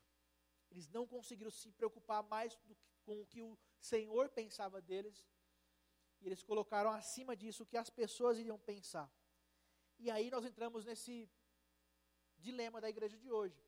Eles 0.71 0.89
não 0.89 1.07
conseguiram 1.07 1.51
se 1.51 1.71
preocupar 1.73 2.23
mais 2.23 2.55
do, 2.67 2.77
com 3.05 3.21
o 3.21 3.27
que 3.27 3.43
o 3.43 3.59
Senhor 3.81 4.29
pensava 4.29 4.81
deles. 4.81 5.27
E 6.21 6.27
eles 6.27 6.43
colocaram 6.43 6.91
acima 6.91 7.37
disso 7.37 7.63
o 7.63 7.67
que 7.67 7.77
as 7.77 7.91
pessoas 7.91 8.39
iriam 8.39 8.59
pensar. 8.59 9.11
E 9.99 10.11
aí 10.11 10.31
nós 10.31 10.45
entramos 10.45 10.85
nesse 10.85 11.31
dilema 12.37 12.81
da 12.81 12.89
igreja 12.89 13.17
de 13.17 13.31
hoje. 13.31 13.61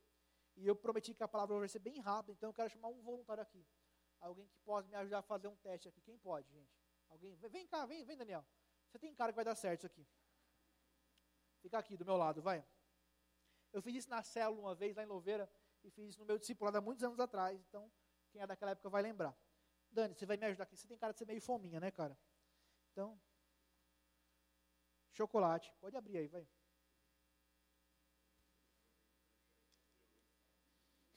E 0.55 0.67
eu 0.67 0.75
prometi 0.75 1.13
que 1.13 1.23
a 1.23 1.27
palavra 1.27 1.57
vai 1.57 1.67
ser 1.67 1.79
bem 1.79 1.99
rápida, 1.99 2.33
então 2.33 2.49
eu 2.49 2.53
quero 2.53 2.69
chamar 2.69 2.89
um 2.89 3.01
voluntário 3.01 3.41
aqui. 3.41 3.65
Alguém 4.19 4.47
que 4.47 4.57
pode 4.59 4.87
me 4.87 4.95
ajudar 4.95 5.19
a 5.19 5.23
fazer 5.23 5.47
um 5.47 5.55
teste 5.55 5.87
aqui. 5.87 6.01
Quem 6.01 6.17
pode, 6.17 6.49
gente? 6.51 6.71
Alguém? 7.09 7.35
Vem 7.35 7.65
cá, 7.67 7.85
vem, 7.85 8.03
vem, 8.03 8.17
Daniel. 8.17 8.45
Você 8.87 8.99
tem 8.99 9.13
cara 9.15 9.31
que 9.31 9.35
vai 9.35 9.45
dar 9.45 9.55
certo 9.55 9.79
isso 9.79 9.87
aqui. 9.87 10.07
Fica 11.61 11.77
aqui 11.77 11.97
do 11.97 12.05
meu 12.05 12.17
lado, 12.17 12.41
vai. 12.41 12.63
Eu 13.73 13.81
fiz 13.81 13.95
isso 13.95 14.09
na 14.09 14.21
célula 14.21 14.61
uma 14.61 14.75
vez, 14.75 14.95
lá 14.95 15.03
em 15.03 15.07
Louveira, 15.07 15.49
e 15.83 15.89
fiz 15.89 16.09
isso 16.09 16.19
no 16.19 16.25
meu 16.25 16.37
discipulado 16.37 16.77
há 16.77 16.81
muitos 16.81 17.03
anos 17.03 17.19
atrás. 17.19 17.59
Então, 17.67 17.91
quem 18.31 18.41
é 18.41 18.47
daquela 18.47 18.71
época 18.71 18.89
vai 18.89 19.01
lembrar. 19.01 19.35
Dani, 19.91 20.13
você 20.15 20.25
vai 20.25 20.37
me 20.37 20.45
ajudar 20.45 20.63
aqui. 20.63 20.77
Você 20.77 20.87
tem 20.87 20.97
cara 20.97 21.13
de 21.13 21.19
ser 21.19 21.25
meio 21.25 21.41
fominha, 21.41 21.79
né, 21.79 21.91
cara? 21.91 22.17
Então, 22.91 23.19
chocolate. 25.11 25.73
Pode 25.79 25.95
abrir 25.97 26.17
aí, 26.17 26.27
vai. 26.27 26.47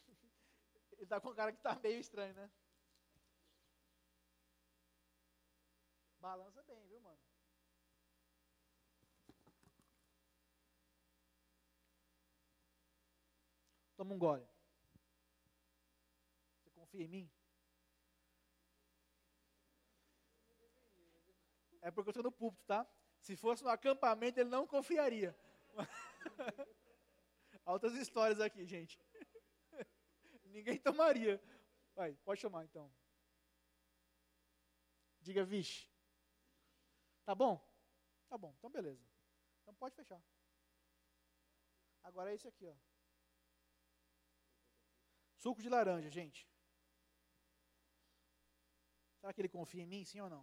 Ele 0.98 1.06
tá 1.06 1.20
com 1.20 1.30
um 1.30 1.34
cara 1.34 1.52
que 1.52 1.60
tá 1.60 1.78
meio 1.82 1.98
estranho, 2.00 2.34
né? 2.34 2.50
Balança 6.20 6.62
bem, 6.64 6.86
viu, 6.88 7.00
mano? 7.00 7.33
Toma 14.04 14.16
um 14.16 14.18
gole. 14.18 14.46
Você 16.58 16.70
confia 16.72 17.04
em 17.04 17.08
mim? 17.08 17.32
É 21.80 21.90
porque 21.90 22.08
eu 22.08 22.10
estou 22.10 22.22
no 22.22 22.30
púlpito, 22.30 22.66
tá? 22.66 22.86
Se 23.18 23.34
fosse 23.34 23.64
no 23.64 23.70
acampamento, 23.70 24.38
ele 24.38 24.50
não 24.50 24.66
confiaria. 24.66 25.34
Altas 27.64 27.94
histórias 27.94 28.40
aqui, 28.40 28.66
gente. 28.66 29.00
Ninguém 30.44 30.78
tomaria. 30.78 31.42
Vai, 31.94 32.14
pode 32.16 32.42
chamar 32.42 32.64
então. 32.64 32.92
Diga, 35.22 35.44
vixe. 35.44 35.88
Tá 37.24 37.34
bom? 37.34 37.58
Tá 38.28 38.36
bom, 38.36 38.54
então 38.58 38.68
beleza. 38.68 39.02
Então 39.62 39.74
pode 39.74 39.94
fechar. 39.94 40.22
Agora 42.02 42.32
é 42.32 42.34
esse 42.34 42.46
aqui, 42.46 42.66
ó. 42.66 42.93
Suco 45.44 45.60
de 45.60 45.68
laranja, 45.68 46.08
gente. 46.08 46.48
Será 49.18 49.30
que 49.30 49.42
ele 49.42 49.56
confia 49.56 49.82
em 49.82 49.86
mim, 49.86 50.02
sim 50.02 50.18
ou 50.18 50.30
não? 50.30 50.42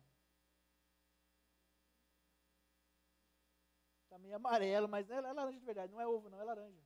Está 4.04 4.20
meio 4.20 4.36
amarelo, 4.36 4.88
mas 4.88 5.10
é, 5.10 5.16
é 5.16 5.22
laranja 5.22 5.60
de 5.60 5.66
verdade, 5.66 5.92
não 5.92 6.00
é 6.00 6.06
ovo, 6.06 6.30
não, 6.30 6.40
é 6.40 6.44
laranja. 6.44 6.84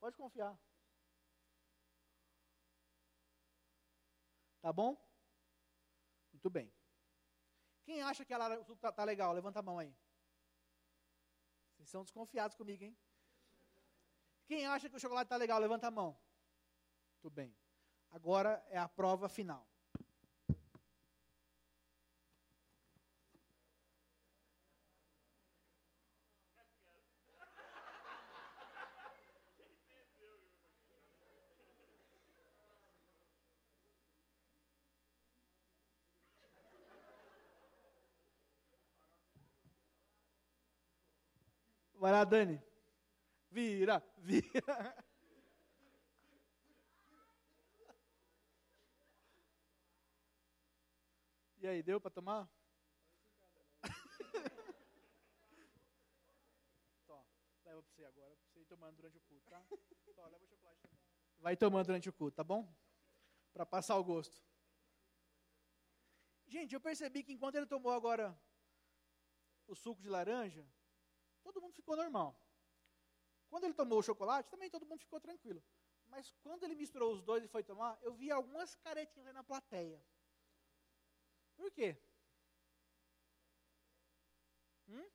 Pode 0.00 0.16
confiar. 0.16 0.58
Tá 4.62 4.72
bom? 4.72 4.96
Muito 6.32 6.48
bem. 6.48 6.72
Quem 7.84 8.00
acha 8.00 8.24
que 8.24 8.34
o 8.34 8.64
suco 8.64 8.76
está 8.76 8.90
tá 8.90 9.04
legal? 9.04 9.34
Levanta 9.34 9.58
a 9.58 9.62
mão 9.62 9.78
aí. 9.78 9.94
Vocês 11.74 11.90
são 11.90 12.02
desconfiados 12.02 12.56
comigo, 12.56 12.82
hein? 12.82 12.96
Quem 14.46 14.66
acha 14.66 14.88
que 14.88 14.96
o 14.96 15.00
chocolate 15.00 15.26
está 15.26 15.36
legal? 15.36 15.60
Levanta 15.60 15.88
a 15.88 15.90
mão. 15.90 16.18
Muito 17.20 17.34
bem. 17.34 17.52
Agora 18.12 18.64
é 18.70 18.78
a 18.78 18.88
prova 18.88 19.28
final. 19.28 19.66
Vai 41.94 42.12
lá, 42.12 42.22
Dani. 42.22 42.62
Vira, 43.50 44.00
vira. 44.18 44.94
E 51.60 51.66
aí, 51.66 51.82
deu 51.82 52.00
para 52.00 52.10
tomar? 52.10 52.48
Tó, 57.04 57.26
leva 57.64 57.82
para 57.82 57.92
você 57.92 58.04
agora, 58.04 58.36
para 58.36 58.46
você 58.46 58.60
ir 58.60 58.64
tomando 58.66 58.94
durante 58.94 59.16
o 59.16 59.20
culto, 59.22 59.50
tá? 59.50 59.64
Tó, 60.14 60.26
leva 60.28 60.44
o 60.44 60.46
chocolate 60.46 60.80
também. 60.80 60.98
Vai 61.38 61.56
tomando 61.56 61.86
durante 61.86 62.08
o 62.08 62.12
culto, 62.12 62.36
tá 62.36 62.44
bom? 62.44 62.72
Para 63.52 63.66
passar 63.66 63.96
o 63.96 64.04
gosto. 64.04 64.38
Gente, 66.46 66.74
eu 66.74 66.80
percebi 66.80 67.24
que 67.24 67.32
enquanto 67.32 67.56
ele 67.56 67.66
tomou 67.66 67.92
agora 67.92 68.40
o 69.66 69.74
suco 69.74 70.00
de 70.00 70.08
laranja, 70.08 70.64
todo 71.42 71.60
mundo 71.60 71.74
ficou 71.74 71.96
normal. 71.96 72.40
Quando 73.48 73.64
ele 73.64 73.74
tomou 73.74 73.98
o 73.98 74.02
chocolate, 74.02 74.48
também 74.48 74.70
todo 74.70 74.86
mundo 74.86 75.00
ficou 75.00 75.20
tranquilo. 75.20 75.62
Mas 76.06 76.32
quando 76.40 76.62
ele 76.62 76.74
misturou 76.76 77.12
os 77.12 77.20
dois 77.20 77.42
e 77.44 77.48
foi 77.48 77.64
tomar, 77.64 77.98
eu 78.00 78.14
vi 78.14 78.30
algumas 78.30 78.76
caretinhas 78.76 79.26
aí 79.26 79.32
na 79.32 79.42
plateia. 79.42 80.00
Por 81.58 81.72
quê? 81.72 81.96
Hum? 84.88 85.10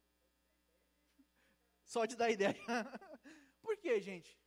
Só 1.85 2.05
de 2.05 2.17
dar 2.17 2.29
ideia. 2.29 2.53
Por 3.61 3.77
quê, 3.77 4.01
gente? 4.01 4.37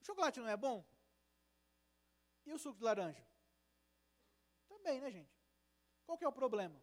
O 0.00 0.04
chocolate 0.06 0.38
não 0.38 0.48
é 0.48 0.56
bom? 0.56 0.86
E 2.46 2.52
o 2.52 2.58
suco 2.58 2.78
de 2.78 2.84
laranja? 2.84 3.26
Também, 4.68 5.00
né, 5.00 5.10
gente? 5.10 5.34
Qual 6.06 6.16
que 6.16 6.24
é 6.24 6.28
o 6.28 6.32
problema? 6.32 6.80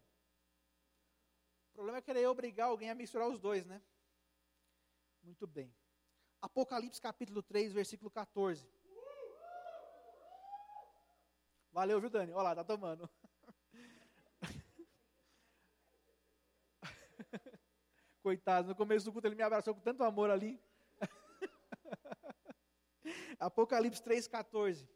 O 1.69 1.73
problema 1.73 1.99
é 1.99 2.01
querer 2.01 2.27
obrigar 2.27 2.67
alguém 2.67 2.89
a 2.89 2.95
misturar 2.95 3.29
os 3.29 3.39
dois, 3.39 3.65
né? 3.65 3.81
Muito 5.23 5.47
bem. 5.47 5.73
Apocalipse 6.41 6.99
capítulo 6.99 7.41
3, 7.41 7.71
versículo 7.71 8.11
14. 8.11 8.67
Valeu, 11.71 12.01
viu, 12.01 12.09
Dani? 12.09 12.33
Olha 12.33 12.43
lá, 12.43 12.55
tá 12.55 12.63
tomando. 12.63 13.09
Coitado, 18.21 18.67
no 18.67 18.75
começo 18.75 19.05
do 19.05 19.11
culto 19.11 19.27
ele 19.27 19.35
me 19.35 19.43
abraçou 19.43 19.73
com 19.73 19.81
tanto 19.81 20.03
amor 20.03 20.29
ali. 20.29 20.61
Apocalipse 23.39 24.03
3,14. 24.03 24.87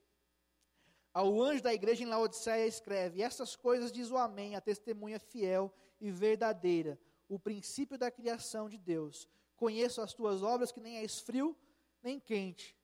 Ao 1.14 1.42
anjo 1.42 1.64
da 1.64 1.74
igreja 1.74 2.04
em 2.04 2.08
Laodiceia 2.08 2.68
escreve: 2.68 3.22
Essas 3.22 3.56
coisas 3.56 3.92
diz 3.92 4.12
o 4.12 4.18
Amém, 4.18 4.56
a 4.56 4.62
testemunha 4.62 5.20
fiel 5.20 5.74
e 6.00 6.12
verdadeira, 6.12 7.00
o 7.30 7.40
princípio 7.40 7.98
da 7.98 8.12
criação 8.12 8.68
de 8.68 8.78
Deus. 8.78 9.30
Conheço 9.56 10.02
as 10.02 10.14
tuas 10.14 10.44
obras, 10.44 10.72
que 10.72 10.82
nem 10.82 10.98
és 10.98 11.20
frio 11.20 11.58
nem 12.04 12.20
quente. 12.20 12.78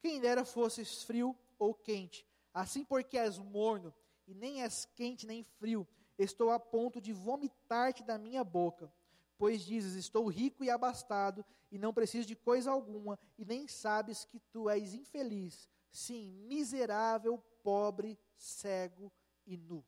Quem 0.00 0.20
dera 0.20 0.44
fosses 0.44 1.02
frio 1.02 1.34
ou 1.58 1.72
quente. 1.72 2.26
Assim, 2.56 2.86
porque 2.86 3.18
és 3.18 3.36
morno, 3.36 3.94
e 4.26 4.32
nem 4.32 4.62
és 4.62 4.86
quente 4.86 5.26
nem 5.26 5.44
frio, 5.44 5.86
estou 6.18 6.50
a 6.50 6.58
ponto 6.58 7.02
de 7.02 7.12
vomitar-te 7.12 8.02
da 8.02 8.16
minha 8.16 8.42
boca. 8.42 8.90
Pois 9.36 9.62
dizes: 9.62 9.92
Estou 9.94 10.26
rico 10.26 10.64
e 10.64 10.70
abastado, 10.70 11.44
e 11.70 11.76
não 11.76 11.92
preciso 11.92 12.26
de 12.26 12.34
coisa 12.34 12.70
alguma, 12.70 13.18
e 13.36 13.44
nem 13.44 13.68
sabes 13.68 14.24
que 14.24 14.40
tu 14.40 14.70
és 14.70 14.94
infeliz, 14.94 15.68
sim, 15.92 16.30
miserável, 16.48 17.36
pobre, 17.62 18.18
cego 18.38 19.12
e 19.44 19.58
nu. 19.58 19.84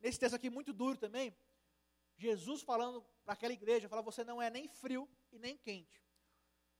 Nesse 0.00 0.18
texto 0.18 0.34
aqui 0.36 0.48
muito 0.48 0.72
duro 0.72 0.96
também, 0.96 1.36
Jesus 2.16 2.62
falando 2.62 3.04
para 3.22 3.34
aquela 3.34 3.52
igreja, 3.52 3.86
fala: 3.86 4.00
você 4.00 4.24
não 4.24 4.40
é 4.40 4.48
nem 4.48 4.66
frio 4.66 5.06
e 5.30 5.38
nem 5.38 5.58
quente. 5.58 6.02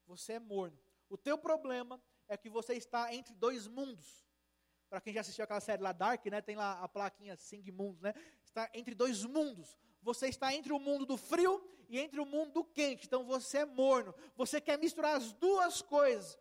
Você 0.07 0.33
é 0.33 0.39
morno. 0.39 0.79
O 1.11 1.19
teu 1.19 1.37
problema 1.37 2.03
é 2.29 2.37
que 2.37 2.49
você 2.49 2.75
está 2.75 3.15
entre 3.15 3.35
dois 3.35 3.67
mundos. 3.67 4.25
Para 4.89 5.01
quem 5.01 5.13
já 5.13 5.21
assistiu 5.21 5.45
aquela 5.45 5.61
série 5.61 5.83
lá 5.83 5.93
Dark, 5.93 6.25
né, 6.27 6.41
tem 6.41 6.57
lá 6.57 6.83
a 6.83 6.89
plaquinha 6.89 7.37
Sing 7.37 7.69
Mundos, 7.73 8.01
né? 8.01 8.15
Está 8.45 8.71
entre 8.75 8.95
dois 8.95 9.25
mundos. 9.25 9.77
Você 10.01 10.29
está 10.29 10.55
entre 10.55 10.73
o 10.73 10.79
mundo 10.79 11.05
do 11.05 11.17
frio 11.17 11.67
e 11.89 11.99
entre 11.99 12.21
o 12.21 12.27
mundo 12.27 12.53
do 12.53 12.65
quente. 12.65 13.07
Então 13.07 13.25
você 13.25 13.59
é 13.59 13.65
morno. 13.65 14.15
Você 14.37 14.61
quer 14.61 14.79
misturar 14.79 15.17
as 15.17 15.33
duas 15.33 15.83
coisas. 15.83 16.39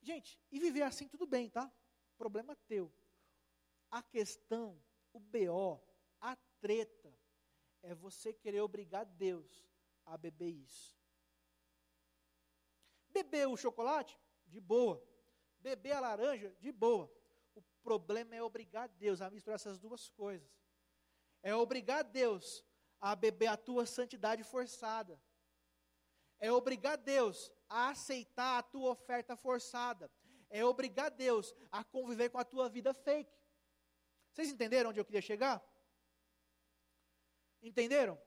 Gente, 0.00 0.40
e 0.50 0.58
viver 0.58 0.82
assim 0.82 1.06
tudo 1.06 1.26
bem, 1.26 1.50
tá? 1.50 1.70
Problema 2.16 2.56
teu. 2.66 2.92
A 3.90 4.02
questão 4.02 4.80
o 5.12 5.20
BO, 5.20 5.80
a 6.20 6.36
treta, 6.60 7.12
é 7.82 7.94
você 7.94 8.32
querer 8.32 8.60
obrigar 8.60 9.04
Deus 9.04 9.68
a 10.06 10.16
beber 10.16 10.50
isso. 10.50 10.96
Beber 13.10 13.48
o 13.48 13.56
chocolate? 13.56 14.18
De 14.52 14.60
boa. 14.60 15.02
Beber 15.60 15.92
a 15.92 16.00
laranja? 16.00 16.54
De 16.60 16.70
boa. 16.70 17.10
O 17.54 17.62
problema 17.82 18.36
é 18.36 18.42
obrigar 18.42 18.86
Deus 18.88 19.22
a 19.22 19.30
misturar 19.30 19.54
essas 19.54 19.78
duas 19.78 20.10
coisas. 20.10 20.48
É 21.42 21.54
obrigar 21.54 22.04
Deus 22.04 22.62
a 23.00 23.16
beber 23.16 23.46
a 23.46 23.56
tua 23.56 23.86
santidade 23.86 24.44
forçada. 24.44 25.18
é 26.38 26.50
obrigar 26.50 26.98
Deus 26.98 27.52
a 27.68 27.90
aceitar 27.90 28.58
a 28.58 28.62
tua 28.62 28.90
oferta 28.90 29.36
forçada, 29.36 30.10
é 30.50 30.64
obrigar 30.64 31.08
Deus 31.08 31.54
a 31.70 31.84
conviver 31.84 32.30
com 32.30 32.38
a 32.38 32.44
tua 32.44 32.68
vida 32.68 32.92
fake. 32.92 33.32
Vocês 34.32 34.50
entenderam 34.50 34.90
onde 34.90 34.98
eu 34.98 35.04
queria 35.04 35.22
chegar? 35.22 35.62
Entenderam? 37.62 38.20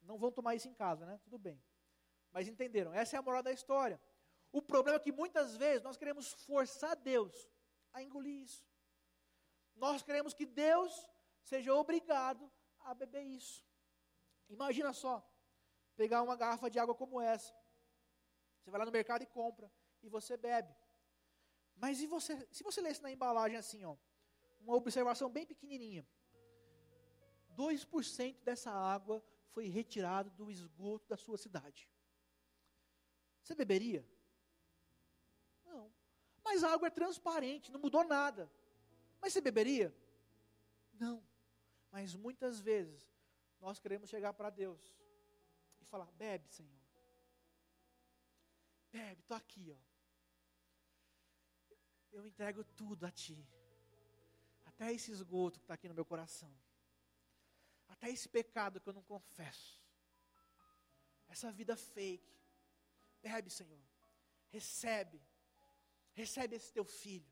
Não 0.00 0.18
vão 0.18 0.32
tomar 0.32 0.54
isso 0.54 0.68
em 0.68 0.74
casa, 0.74 1.04
né? 1.04 1.20
Tudo 1.22 1.38
bem. 1.38 1.62
Mas 2.32 2.48
entenderam? 2.48 2.94
Essa 2.94 3.16
é 3.16 3.18
a 3.18 3.22
moral 3.22 3.42
da 3.42 3.52
história. 3.52 4.00
O 4.58 4.62
problema 4.62 4.98
é 4.98 5.00
que 5.00 5.10
muitas 5.10 5.56
vezes 5.56 5.82
nós 5.82 5.96
queremos 5.96 6.32
forçar 6.44 6.94
Deus 6.94 7.50
a 7.92 8.00
engolir 8.00 8.42
isso. 8.42 8.64
Nós 9.74 10.00
queremos 10.00 10.32
que 10.32 10.46
Deus 10.46 10.92
seja 11.42 11.74
obrigado 11.74 12.48
a 12.78 12.94
beber 12.94 13.24
isso. 13.24 13.66
Imagina 14.48 14.92
só, 14.92 15.28
pegar 15.96 16.22
uma 16.22 16.36
garrafa 16.36 16.70
de 16.70 16.78
água 16.78 16.94
como 16.94 17.20
essa. 17.20 17.52
Você 18.60 18.70
vai 18.70 18.78
lá 18.78 18.86
no 18.86 18.92
mercado 18.92 19.22
e 19.22 19.26
compra 19.26 19.68
e 20.04 20.08
você 20.08 20.36
bebe. 20.36 20.72
Mas 21.74 22.00
e 22.00 22.06
você, 22.06 22.46
se 22.52 22.62
você 22.62 22.80
lesse 22.80 23.02
na 23.02 23.10
embalagem 23.10 23.58
assim, 23.58 23.84
ó, 23.84 23.96
uma 24.60 24.76
observação 24.76 25.28
bem 25.28 25.44
pequenininha. 25.44 26.06
2% 27.56 28.40
dessa 28.44 28.70
água 28.70 29.20
foi 29.48 29.66
retirado 29.66 30.30
do 30.30 30.48
esgoto 30.48 31.08
da 31.08 31.16
sua 31.16 31.36
cidade. 31.36 31.90
Você 33.42 33.56
beberia? 33.56 34.13
Mas 36.44 36.62
a 36.62 36.72
água 36.72 36.88
é 36.88 36.90
transparente, 36.90 37.72
não 37.72 37.80
mudou 37.80 38.04
nada. 38.04 38.50
Mas 39.20 39.32
você 39.32 39.40
beberia? 39.40 39.94
Não. 40.92 41.24
Mas 41.90 42.14
muitas 42.14 42.60
vezes 42.60 43.08
nós 43.60 43.80
queremos 43.80 44.10
chegar 44.10 44.34
para 44.34 44.50
Deus 44.50 44.94
e 45.80 45.84
falar: 45.86 46.10
bebe, 46.12 46.46
Senhor. 46.48 46.84
Bebe, 48.92 49.22
estou 49.22 49.36
aqui, 49.36 49.72
ó. 49.72 49.94
Eu 52.12 52.26
entrego 52.26 52.62
tudo 52.62 53.06
a 53.06 53.10
Ti. 53.10 53.44
Até 54.66 54.92
esse 54.92 55.10
esgoto 55.10 55.58
que 55.58 55.64
está 55.64 55.74
aqui 55.74 55.88
no 55.88 55.94
meu 55.94 56.04
coração. 56.04 56.54
Até 57.88 58.10
esse 58.10 58.28
pecado 58.28 58.80
que 58.80 58.88
eu 58.88 58.92
não 58.92 59.02
confesso. 59.02 59.82
Essa 61.28 61.50
vida 61.50 61.76
fake. 61.76 62.36
Bebe, 63.22 63.50
Senhor. 63.50 63.80
Recebe. 64.50 65.20
Recebe 66.14 66.56
esse 66.56 66.72
teu 66.72 66.84
filho. 66.84 67.30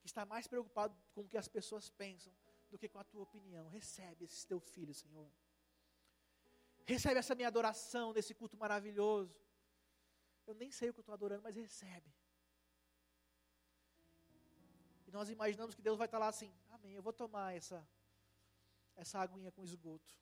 Que 0.00 0.06
está 0.06 0.24
mais 0.24 0.46
preocupado 0.46 0.96
com 1.12 1.22
o 1.22 1.28
que 1.28 1.36
as 1.36 1.48
pessoas 1.48 1.88
pensam 1.90 2.32
do 2.70 2.78
que 2.78 2.88
com 2.88 2.98
a 2.98 3.04
tua 3.04 3.22
opinião. 3.22 3.68
Recebe 3.68 4.24
esse 4.24 4.46
teu 4.46 4.58
filho, 4.60 4.94
Senhor. 4.94 5.30
Recebe 6.86 7.18
essa 7.18 7.34
minha 7.34 7.48
adoração 7.48 8.12
nesse 8.12 8.34
culto 8.34 8.56
maravilhoso. 8.56 9.36
Eu 10.46 10.54
nem 10.54 10.70
sei 10.70 10.88
o 10.88 10.92
que 10.94 11.00
eu 11.00 11.02
estou 11.02 11.12
adorando, 11.12 11.42
mas 11.42 11.56
recebe. 11.56 12.10
E 15.06 15.10
nós 15.10 15.28
imaginamos 15.28 15.74
que 15.74 15.82
Deus 15.82 15.98
vai 15.98 16.06
estar 16.06 16.18
lá 16.18 16.28
assim, 16.28 16.52
amém, 16.70 16.94
eu 16.94 17.02
vou 17.02 17.12
tomar 17.12 17.54
essa, 17.54 17.86
essa 18.94 19.18
aguinha 19.18 19.50
com 19.52 19.62
esgoto. 19.64 20.14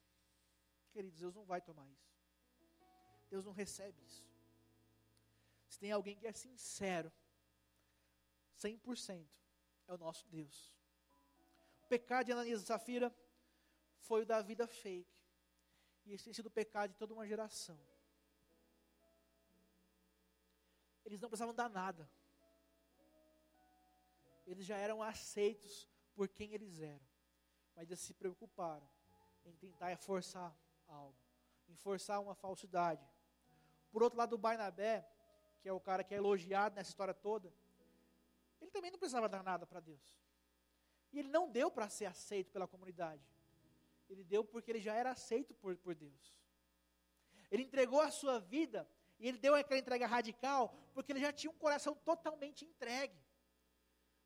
Queridos, 0.90 1.18
Deus 1.18 1.35
não 1.35 1.44
vai 1.44 1.61
tomar 1.61 1.87
isso. 1.88 2.14
Deus 3.28 3.44
não 3.44 3.52
recebe 3.52 4.02
isso. 4.04 4.34
Se 5.74 5.78
tem 5.80 5.92
alguém 5.92 6.16
que 6.16 6.26
é 6.26 6.32
sincero, 6.32 7.12
100%, 8.56 9.26
é 9.88 9.92
o 9.92 9.98
nosso 9.98 10.26
Deus. 10.28 10.72
O 11.82 11.87
pecado 11.88 12.26
de 12.26 12.32
Ananias 12.32 12.62
e 12.62 12.66
Safira 12.66 13.14
foi 13.98 14.22
o 14.22 14.26
da 14.26 14.40
vida 14.40 14.66
fake. 14.66 15.12
E 16.06 16.12
esse 16.12 16.24
tem 16.24 16.32
sido 16.32 16.46
o 16.46 16.50
pecado 16.50 16.92
de 16.92 16.96
toda 16.96 17.12
uma 17.12 17.26
geração. 17.26 17.78
Eles 21.04 21.20
não 21.20 21.28
precisavam 21.28 21.54
dar 21.54 21.68
nada 21.68 22.08
eles 24.46 24.66
já 24.66 24.76
eram 24.76 25.02
aceitos 25.02 25.88
por 26.14 26.28
quem 26.28 26.52
eles 26.52 26.80
eram. 26.80 27.06
Mas 27.74 27.90
eles 27.90 28.00
se 28.00 28.14
preocuparam 28.14 28.87
em 29.44 29.54
tentar 29.56 29.96
forçar 29.96 30.56
algo, 30.87 31.18
em 31.68 31.76
forçar 31.76 32.20
uma 32.20 32.34
falsidade. 32.34 33.06
Por 33.90 34.02
outro 34.02 34.18
lado, 34.18 34.34
o 34.34 34.38
Barnabé, 34.38 35.08
que 35.64 35.68
é 35.70 35.72
o 35.72 35.81
cara 35.81 36.05
que 36.05 36.12
é 36.12 36.18
elogiado 36.18 36.77
nessa 36.77 36.90
história 36.90 37.14
toda, 37.14 37.50
ele 38.61 38.70
também 38.70 38.90
não 38.90 38.98
precisava 38.98 39.31
dar 39.31 39.42
nada 39.42 39.64
para 39.66 39.81
Deus. 39.81 40.14
E 41.11 41.18
ele 41.18 41.29
não 41.29 41.50
deu 41.50 41.70
para 41.70 41.88
ser 41.88 42.05
aceito 42.05 42.50
pela 42.50 42.68
comunidade. 42.68 43.27
Ele 44.11 44.22
deu 44.22 44.44
porque 44.44 44.70
ele 44.70 44.79
já 44.79 44.94
era 44.94 45.11
aceito 45.12 45.55
por, 45.55 45.74
por 45.79 45.94
Deus. 45.94 46.37
Ele 47.50 47.62
entregou 47.62 48.03
a 48.03 48.11
sua 48.11 48.38
vida, 48.38 48.87
e 49.18 49.27
ele 49.27 49.38
deu 49.38 49.55
aquela 49.55 49.81
entrega 49.81 50.07
radical, 50.07 50.77
porque 50.92 51.12
ele 51.12 51.20
já 51.20 51.33
tinha 51.33 51.50
um 51.50 51.57
coração 51.57 51.94
totalmente 51.94 52.66
entregue. 52.66 53.18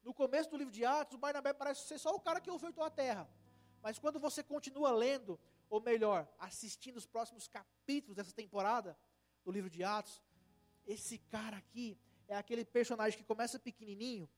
No 0.03 0.12
começo 0.12 0.51
do 0.51 0.57
livro 0.57 0.72
de 0.72 0.85
Atos, 0.85 1.14
o 1.14 1.18
Barnabé 1.18 1.53
parece 1.53 1.87
ser 1.87 1.98
só 1.98 2.12
o 2.16 2.20
cara 2.20 2.40
que 2.40 2.51
ofertou 2.51 2.83
a 2.83 2.90
terra. 2.90 3.31
Mas 3.81 3.96
quando 3.96 4.18
você 4.18 4.42
continua 4.42 4.90
lendo, 4.90 5.38
ou 5.70 5.81
melhor, 5.81 6.29
assistindo 6.37 6.96
os 6.96 7.07
próximos 7.07 7.46
capítulos 7.46 8.16
dessa 8.16 8.33
temporada 8.33 8.98
do 9.44 9.53
livro 9.53 9.70
de 9.70 9.85
Atos, 9.85 10.20
esse 10.88 11.18
cara 11.18 11.59
aqui 11.59 11.98
é 12.27 12.35
aquele 12.35 12.64
personagem 12.64 13.18
que 13.18 13.24
começa 13.24 13.59
pequenininho 13.59 14.29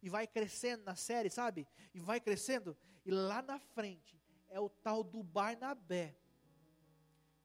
e 0.00 0.08
vai 0.08 0.26
crescendo 0.26 0.84
na 0.84 0.94
série, 0.94 1.28
sabe? 1.28 1.66
E 1.92 1.98
vai 1.98 2.20
crescendo, 2.20 2.76
e 3.04 3.10
lá 3.10 3.42
na 3.42 3.58
frente 3.58 4.16
é 4.48 4.60
o 4.60 4.68
tal 4.68 5.02
do 5.02 5.22
Barnabé, 5.22 6.16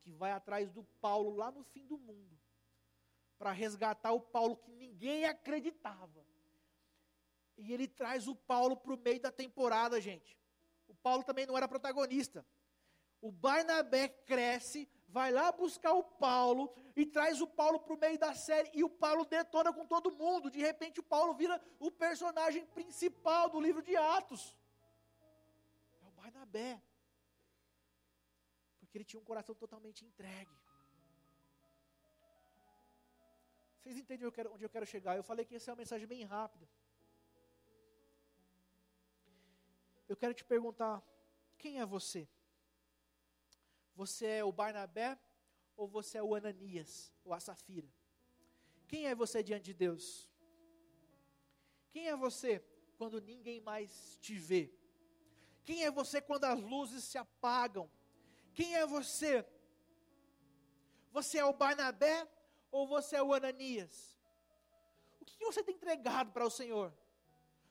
que 0.04 0.12
vai 0.12 0.32
atrás 0.32 0.70
do 0.70 0.84
Paulo 1.02 1.36
lá 1.36 1.52
no 1.52 1.64
fim 1.64 1.86
do 1.88 1.98
mundo, 1.98 2.40
para 3.40 3.52
resgatar 3.52 4.12
o 4.12 4.22
Paulo 4.22 4.56
que 4.56 4.72
ninguém 4.72 5.26
acreditava. 5.26 6.24
E 7.58 7.74
ele 7.74 7.88
traz 7.88 8.28
o 8.28 8.36
Paulo 8.36 8.78
para 8.78 8.94
o 8.94 8.98
meio 8.98 9.20
da 9.20 9.32
temporada, 9.32 10.00
gente. 10.00 10.38
O 10.88 10.94
Paulo 10.94 11.24
também 11.24 11.48
não 11.48 11.58
era 11.58 11.68
protagonista. 11.68 12.46
O 13.20 13.32
Barnabé 13.32 14.08
cresce, 14.08 14.88
vai 15.12 15.30
lá 15.32 15.52
buscar 15.52 15.94
o 15.94 16.04
Paulo 16.04 16.74
e 16.96 17.06
traz 17.06 17.42
o 17.42 17.48
Paulo 17.48 17.80
para 17.80 17.94
o 17.94 18.00
meio 18.00 18.18
da 18.18 18.34
série. 18.34 18.70
E 18.74 18.84
o 18.84 18.90
Paulo 18.90 19.26
detona 19.26 19.72
com 19.74 19.86
todo 19.86 20.12
mundo. 20.12 20.50
De 20.50 20.60
repente, 20.60 21.00
o 21.00 21.04
Paulo 21.04 21.34
vira 21.34 21.62
o 21.80 21.92
personagem 21.92 22.66
principal 22.66 23.50
do 23.50 23.60
livro 23.60 23.82
de 23.82 23.96
Atos. 23.96 24.58
É 26.02 26.08
o 26.08 26.12
Barnabé. 26.12 26.82
Porque 28.80 28.98
ele 28.98 29.06
tinha 29.06 29.20
um 29.20 29.30
coração 29.32 29.54
totalmente 29.54 30.06
entregue. 30.06 30.56
Vocês 33.78 33.98
entendem 33.98 34.26
onde 34.26 34.32
eu 34.32 34.32
quero, 34.32 34.54
onde 34.54 34.64
eu 34.64 34.70
quero 34.70 34.86
chegar? 34.86 35.16
Eu 35.18 35.24
falei 35.24 35.44
que 35.46 35.56
essa 35.56 35.72
é 35.72 35.74
uma 35.74 35.78
mensagem 35.84 36.08
bem 36.08 36.24
rápida. 36.24 36.68
Eu 40.08 40.16
quero 40.16 40.34
te 40.34 40.46
perguntar: 40.46 41.02
quem 41.58 41.80
é 41.80 41.86
você? 41.86 42.28
Você 43.96 44.26
é 44.26 44.44
o 44.44 44.52
Barnabé 44.52 45.18
ou 45.76 45.88
você 45.88 46.18
é 46.18 46.24
o 46.24 46.36
Ananias 46.36 47.14
ou 47.24 47.34
a 47.34 47.40
Safira? 47.40 47.88
Quem 48.88 49.08
é 49.08 49.16
você 49.16 49.42
diante 49.42 49.66
de 49.66 49.74
Deus? 49.74 50.30
Quem 51.90 52.08
é 52.08 52.16
você 52.16 52.64
quando 52.98 53.22
ninguém 53.22 53.60
mais 53.62 54.18
te 54.22 54.36
vê? 54.36 54.74
Quem 55.64 55.84
é 55.84 55.92
você 55.92 56.22
quando 56.22 56.46
as 56.46 56.60
luzes 56.60 57.04
se 57.04 57.18
apagam? 57.18 57.90
Quem 58.54 58.76
é 58.76 58.86
você? 58.86 59.46
Você 61.12 61.38
é 61.38 61.46
o 61.46 61.54
Barnabé 61.54 62.28
ou 62.72 62.88
você 62.88 63.18
é 63.18 63.24
o 63.24 63.34
Ananias? 63.34 64.20
O 65.20 65.26
que 65.26 65.46
você 65.46 65.64
tem 65.64 65.76
entregado 65.76 66.32
para 66.32 66.46
o 66.46 66.50
Senhor? 66.50 66.94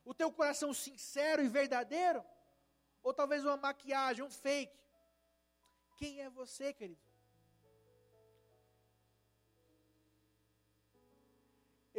o 0.04 0.14
teu 0.14 0.32
coração 0.32 0.72
sincero 0.74 1.42
e 1.42 1.48
verdadeiro? 1.48 2.24
Ou 3.02 3.14
talvez 3.14 3.44
uma 3.44 3.56
maquiagem, 3.56 4.24
um 4.24 4.30
fake? 4.30 4.76
Quem 6.00 6.22
é 6.22 6.30
você, 6.30 6.72
querido? 6.72 7.04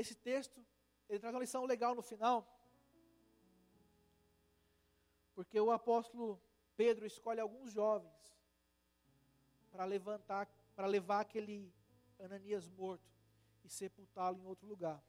Esse 0.01 0.15
texto, 0.15 0.59
ele 1.07 1.19
traz 1.19 1.35
uma 1.35 1.41
lição 1.41 1.63
legal 1.65 1.93
no 1.93 2.01
final. 2.01 2.39
Porque 5.35 5.59
o 5.59 5.71
apóstolo 5.71 6.41
Pedro 6.75 7.05
escolhe 7.05 7.39
alguns 7.39 7.71
jovens 7.71 8.19
para 9.71 9.85
levantar, 9.85 10.47
para 10.75 10.87
levar 10.87 11.19
aquele 11.19 11.71
Ananias 12.19 12.67
morto 12.67 13.07
e 13.63 13.69
sepultá-lo 13.69 14.39
em 14.39 14.47
outro 14.47 14.67
lugar 14.67 14.99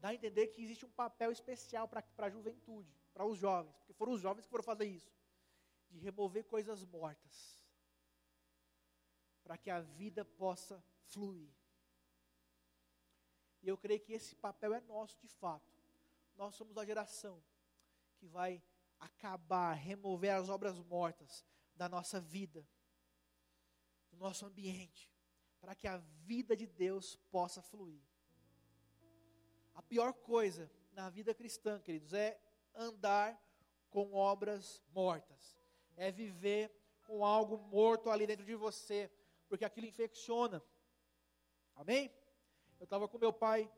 dá 0.00 0.08
a 0.08 0.14
entender 0.14 0.46
que 0.48 0.62
existe 0.62 0.86
um 0.86 0.90
papel 0.90 1.30
especial 1.30 1.86
para 1.86 2.02
a 2.16 2.30
juventude, 2.30 2.90
para 3.12 3.24
os 3.26 3.38
jovens, 3.38 3.76
porque 3.76 3.92
foram 3.92 4.12
os 4.12 4.20
jovens 4.20 4.44
que 4.44 4.50
foram 4.50 4.64
fazer 4.64 4.86
isso, 4.86 5.12
de 5.90 5.98
remover 5.98 6.44
coisas 6.44 6.84
mortas, 6.84 7.64
para 9.42 9.58
que 9.58 9.70
a 9.70 9.80
vida 9.80 10.24
possa 10.24 10.82
fluir. 11.06 11.52
E 13.62 13.68
eu 13.68 13.76
creio 13.76 14.00
que 14.00 14.12
esse 14.12 14.34
papel 14.34 14.72
é 14.72 14.80
nosso 14.80 15.18
de 15.20 15.28
fato. 15.28 15.70
Nós 16.36 16.54
somos 16.54 16.78
a 16.78 16.84
geração 16.84 17.42
que 18.16 18.26
vai 18.26 18.62
acabar, 18.98 19.74
remover 19.74 20.30
as 20.30 20.48
obras 20.48 20.78
mortas 20.78 21.44
da 21.74 21.88
nossa 21.88 22.20
vida, 22.20 22.66
nosso 24.20 24.44
ambiente, 24.44 25.10
para 25.60 25.74
que 25.74 25.88
a 25.88 25.96
vida 25.96 26.54
de 26.54 26.66
Deus 26.66 27.16
possa 27.30 27.62
fluir. 27.62 28.02
A 29.74 29.82
pior 29.82 30.12
coisa 30.12 30.70
na 30.92 31.08
vida 31.08 31.34
cristã, 31.34 31.80
queridos, 31.80 32.12
é 32.12 32.38
andar 32.74 33.42
com 33.88 34.12
obras 34.12 34.82
mortas, 34.92 35.58
é 36.00 36.10
viver 36.10 36.72
com 37.06 37.24
algo 37.24 37.58
morto 37.58 38.08
ali 38.08 38.26
dentro 38.26 38.44
de 38.44 38.54
você, 38.54 39.10
porque 39.48 39.66
aquilo 39.66 39.86
infecciona. 39.86 40.62
Amém? 41.76 42.10
Eu 42.78 42.84
estava 42.84 43.06
com 43.06 43.18
meu 43.18 43.32
pai, 43.32 43.70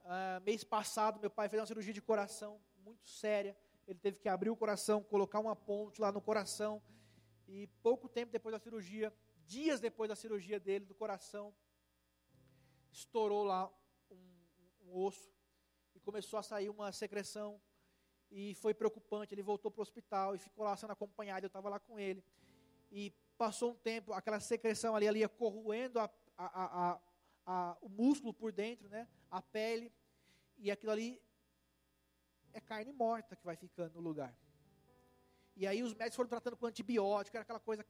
uh, 0.00 0.40
mês 0.42 0.64
passado, 0.64 1.20
meu 1.20 1.30
pai 1.30 1.50
fez 1.50 1.60
uma 1.60 1.66
cirurgia 1.66 1.92
de 1.92 2.00
coração 2.00 2.58
muito 2.78 3.06
séria. 3.06 3.54
Ele 3.86 3.98
teve 3.98 4.18
que 4.18 4.28
abrir 4.30 4.48
o 4.48 4.56
coração, 4.56 5.02
colocar 5.02 5.40
uma 5.40 5.54
ponte 5.54 6.00
lá 6.00 6.10
no 6.10 6.22
coração. 6.22 6.82
E 7.46 7.66
pouco 7.82 8.08
tempo 8.08 8.32
depois 8.32 8.54
da 8.54 8.58
cirurgia, 8.58 9.12
dias 9.44 9.78
depois 9.78 10.08
da 10.08 10.16
cirurgia 10.16 10.58
dele, 10.58 10.86
do 10.86 10.94
coração, 10.94 11.54
estourou 12.90 13.44
lá 13.44 13.70
um, 14.10 14.46
um 14.86 14.96
osso 14.96 15.30
e 15.94 16.00
começou 16.00 16.38
a 16.38 16.42
sair 16.42 16.70
uma 16.70 16.92
secreção. 16.92 17.60
E 18.32 18.54
foi 18.54 18.74
preocupante. 18.74 19.34
Ele 19.34 19.42
voltou 19.42 19.70
para 19.70 19.80
o 19.80 19.82
hospital 19.82 20.34
e 20.34 20.38
ficou 20.38 20.64
lá 20.64 20.76
sendo 20.76 20.92
acompanhado. 20.92 21.44
Eu 21.44 21.48
estava 21.48 21.68
lá 21.68 21.78
com 21.78 21.98
ele. 21.98 22.24
E 22.90 23.12
passou 23.36 23.72
um 23.72 23.74
tempo, 23.74 24.12
aquela 24.12 24.40
secreção 24.40 24.96
ali, 24.96 25.06
ali 25.06 25.20
ia 25.20 25.28
corroendo 25.28 25.98
a, 25.98 26.10
a, 26.36 27.00
a, 27.46 27.76
o 27.80 27.88
músculo 27.88 28.32
por 28.32 28.52
dentro, 28.52 28.88
né? 28.88 29.06
a 29.30 29.40
pele. 29.40 29.92
E 30.58 30.70
aquilo 30.70 30.92
ali 30.92 31.20
é 32.52 32.60
carne 32.60 32.92
morta 32.92 33.36
que 33.36 33.44
vai 33.44 33.56
ficando 33.56 33.94
no 33.94 34.00
lugar. 34.00 34.36
E 35.54 35.66
aí 35.66 35.82
os 35.82 35.92
médicos 35.92 36.16
foram 36.16 36.30
tratando 36.30 36.56
com 36.56 36.66
antibiótico, 36.66 37.36
era 37.36 37.42
aquela 37.42 37.60
coisa, 37.60 37.84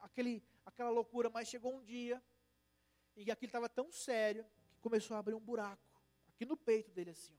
aquele, 0.00 0.42
aquela 0.66 0.90
loucura, 0.90 1.30
mas 1.30 1.48
chegou 1.48 1.72
um 1.72 1.82
dia 1.82 2.22
que 3.14 3.30
aquilo 3.30 3.48
estava 3.48 3.68
tão 3.68 3.92
sério 3.92 4.44
que 4.72 4.80
começou 4.80 5.16
a 5.16 5.20
abrir 5.20 5.34
um 5.34 5.40
buraco 5.40 5.82
aqui 6.28 6.44
no 6.44 6.56
peito 6.56 6.90
dele 6.90 7.10
assim, 7.10 7.32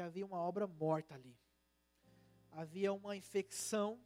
havia 0.00 0.24
uma 0.24 0.38
obra 0.38 0.66
morta 0.66 1.14
ali. 1.14 1.36
Havia 2.52 2.92
uma 2.92 3.16
infecção 3.16 4.00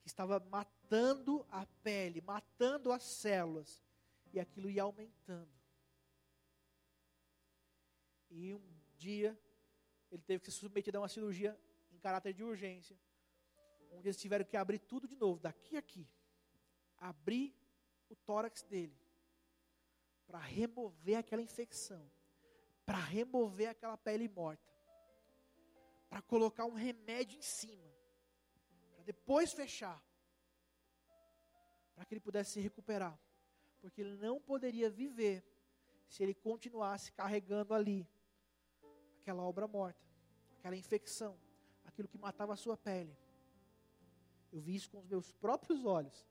que 0.00 0.08
estava 0.08 0.40
matando 0.40 1.46
a 1.50 1.66
pele, 1.82 2.20
matando 2.20 2.92
as 2.92 3.02
células, 3.02 3.82
e 4.32 4.38
aquilo 4.38 4.70
ia 4.70 4.82
aumentando. 4.82 5.50
E 8.30 8.54
um 8.54 8.80
dia 8.96 9.38
ele 10.10 10.22
teve 10.22 10.40
que 10.44 10.50
se 10.50 10.58
submeter 10.58 10.94
a 10.96 11.00
uma 11.00 11.08
cirurgia 11.08 11.58
em 11.92 11.98
caráter 11.98 12.32
de 12.32 12.42
urgência, 12.42 12.96
onde 13.92 14.08
eles 14.08 14.20
tiveram 14.20 14.44
que 14.44 14.56
abrir 14.56 14.78
tudo 14.78 15.06
de 15.06 15.16
novo, 15.16 15.40
daqui 15.40 15.76
a 15.76 15.80
aqui, 15.80 16.06
abrir 16.96 17.54
o 18.08 18.14
tórax 18.14 18.62
dele, 18.62 18.96
para 20.26 20.38
remover 20.38 21.16
aquela 21.16 21.42
infecção, 21.42 22.10
para 22.84 22.98
remover 22.98 23.68
aquela 23.68 23.96
pele 23.96 24.28
morta, 24.28 24.69
para 26.10 26.20
colocar 26.20 26.66
um 26.66 26.74
remédio 26.74 27.38
em 27.38 27.42
cima, 27.42 27.88
para 28.96 29.04
depois 29.04 29.52
fechar, 29.52 30.04
para 31.94 32.04
que 32.04 32.14
ele 32.14 32.20
pudesse 32.20 32.50
se 32.50 32.60
recuperar, 32.60 33.18
porque 33.80 34.00
ele 34.00 34.16
não 34.16 34.40
poderia 34.40 34.90
viver 34.90 35.44
se 36.08 36.24
ele 36.24 36.34
continuasse 36.34 37.12
carregando 37.12 37.72
ali 37.72 38.06
aquela 39.20 39.44
obra 39.44 39.68
morta, 39.68 40.04
aquela 40.58 40.76
infecção, 40.76 41.38
aquilo 41.84 42.08
que 42.08 42.18
matava 42.18 42.52
a 42.52 42.56
sua 42.56 42.76
pele. 42.76 43.16
Eu 44.52 44.60
vi 44.60 44.74
isso 44.74 44.90
com 44.90 44.98
os 44.98 45.06
meus 45.06 45.30
próprios 45.30 45.84
olhos. 45.84 46.26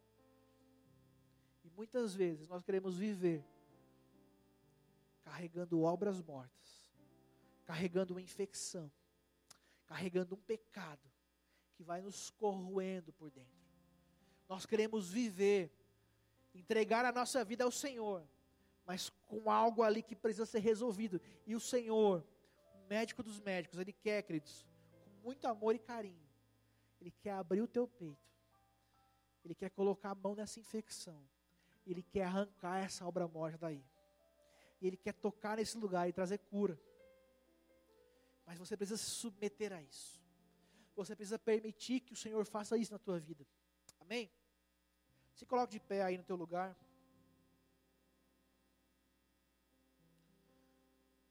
E 1.63 1.69
muitas 1.69 2.13
vezes 2.13 2.49
nós 2.49 2.61
queremos 2.63 2.97
viver 2.97 3.45
carregando 5.23 5.81
obras 5.81 6.21
mortas, 6.21 6.83
carregando 7.63 8.13
uma 8.13 8.21
infecção, 8.21 8.91
carregando 9.89 10.35
um 10.35 10.37
pecado 10.37 11.01
que 11.73 11.83
vai 11.83 11.99
nos 11.99 12.29
corroendo 12.29 13.11
por 13.11 13.31
dentro. 13.31 13.59
Nós 14.47 14.63
queremos 14.65 15.09
viver, 15.09 15.71
entregar 16.53 17.03
a 17.05 17.11
nossa 17.11 17.43
vida 17.43 17.63
ao 17.63 17.71
Senhor, 17.71 18.23
mas 18.85 19.09
com 19.25 19.49
algo 19.49 19.81
ali 19.81 20.03
que 20.03 20.15
precisa 20.15 20.45
ser 20.45 20.59
resolvido. 20.59 21.19
E 21.45 21.55
o 21.55 21.59
Senhor, 21.59 22.23
médico 22.87 23.23
dos 23.23 23.39
médicos, 23.39 23.79
ele 23.79 23.91
quer, 23.91 24.21
queridos, 24.21 24.63
com 24.91 25.23
muito 25.23 25.47
amor 25.47 25.73
e 25.73 25.79
carinho, 25.79 26.29
ele 27.01 27.11
quer 27.11 27.31
abrir 27.31 27.61
o 27.61 27.67
teu 27.67 27.87
peito, 27.87 28.29
ele 29.43 29.55
quer 29.55 29.71
colocar 29.71 30.11
a 30.11 30.15
mão 30.15 30.35
nessa 30.35 30.59
infecção, 30.59 31.19
ele 31.85 32.03
quer 32.03 32.25
arrancar 32.25 32.77
essa 32.77 33.07
obra 33.07 33.27
morta 33.27 33.57
daí, 33.57 33.83
ele 34.79 34.97
quer 34.97 35.13
tocar 35.13 35.57
nesse 35.57 35.77
lugar 35.77 36.07
e 36.07 36.13
trazer 36.13 36.37
cura. 36.37 36.79
Mas 38.49 38.57
você 38.57 38.75
precisa 38.75 38.97
se 38.97 39.11
submeter 39.11 39.71
a 39.71 39.79
isso. 39.79 40.19
Você 40.95 41.15
precisa 41.15 41.37
permitir 41.37 41.99
que 41.99 42.13
o 42.13 42.15
Senhor 42.15 42.43
faça 42.47 42.75
isso 42.75 42.91
na 42.91 42.97
tua 42.97 43.19
vida. 43.19 43.45
Amém? 43.99 44.27
Se 45.35 45.45
coloque 45.45 45.73
de 45.73 45.79
pé 45.79 46.01
aí 46.01 46.17
no 46.17 46.23
teu 46.23 46.35
lugar. 46.35 46.75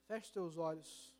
Feche 0.06 0.32
teus 0.32 0.56
olhos. 0.56 1.12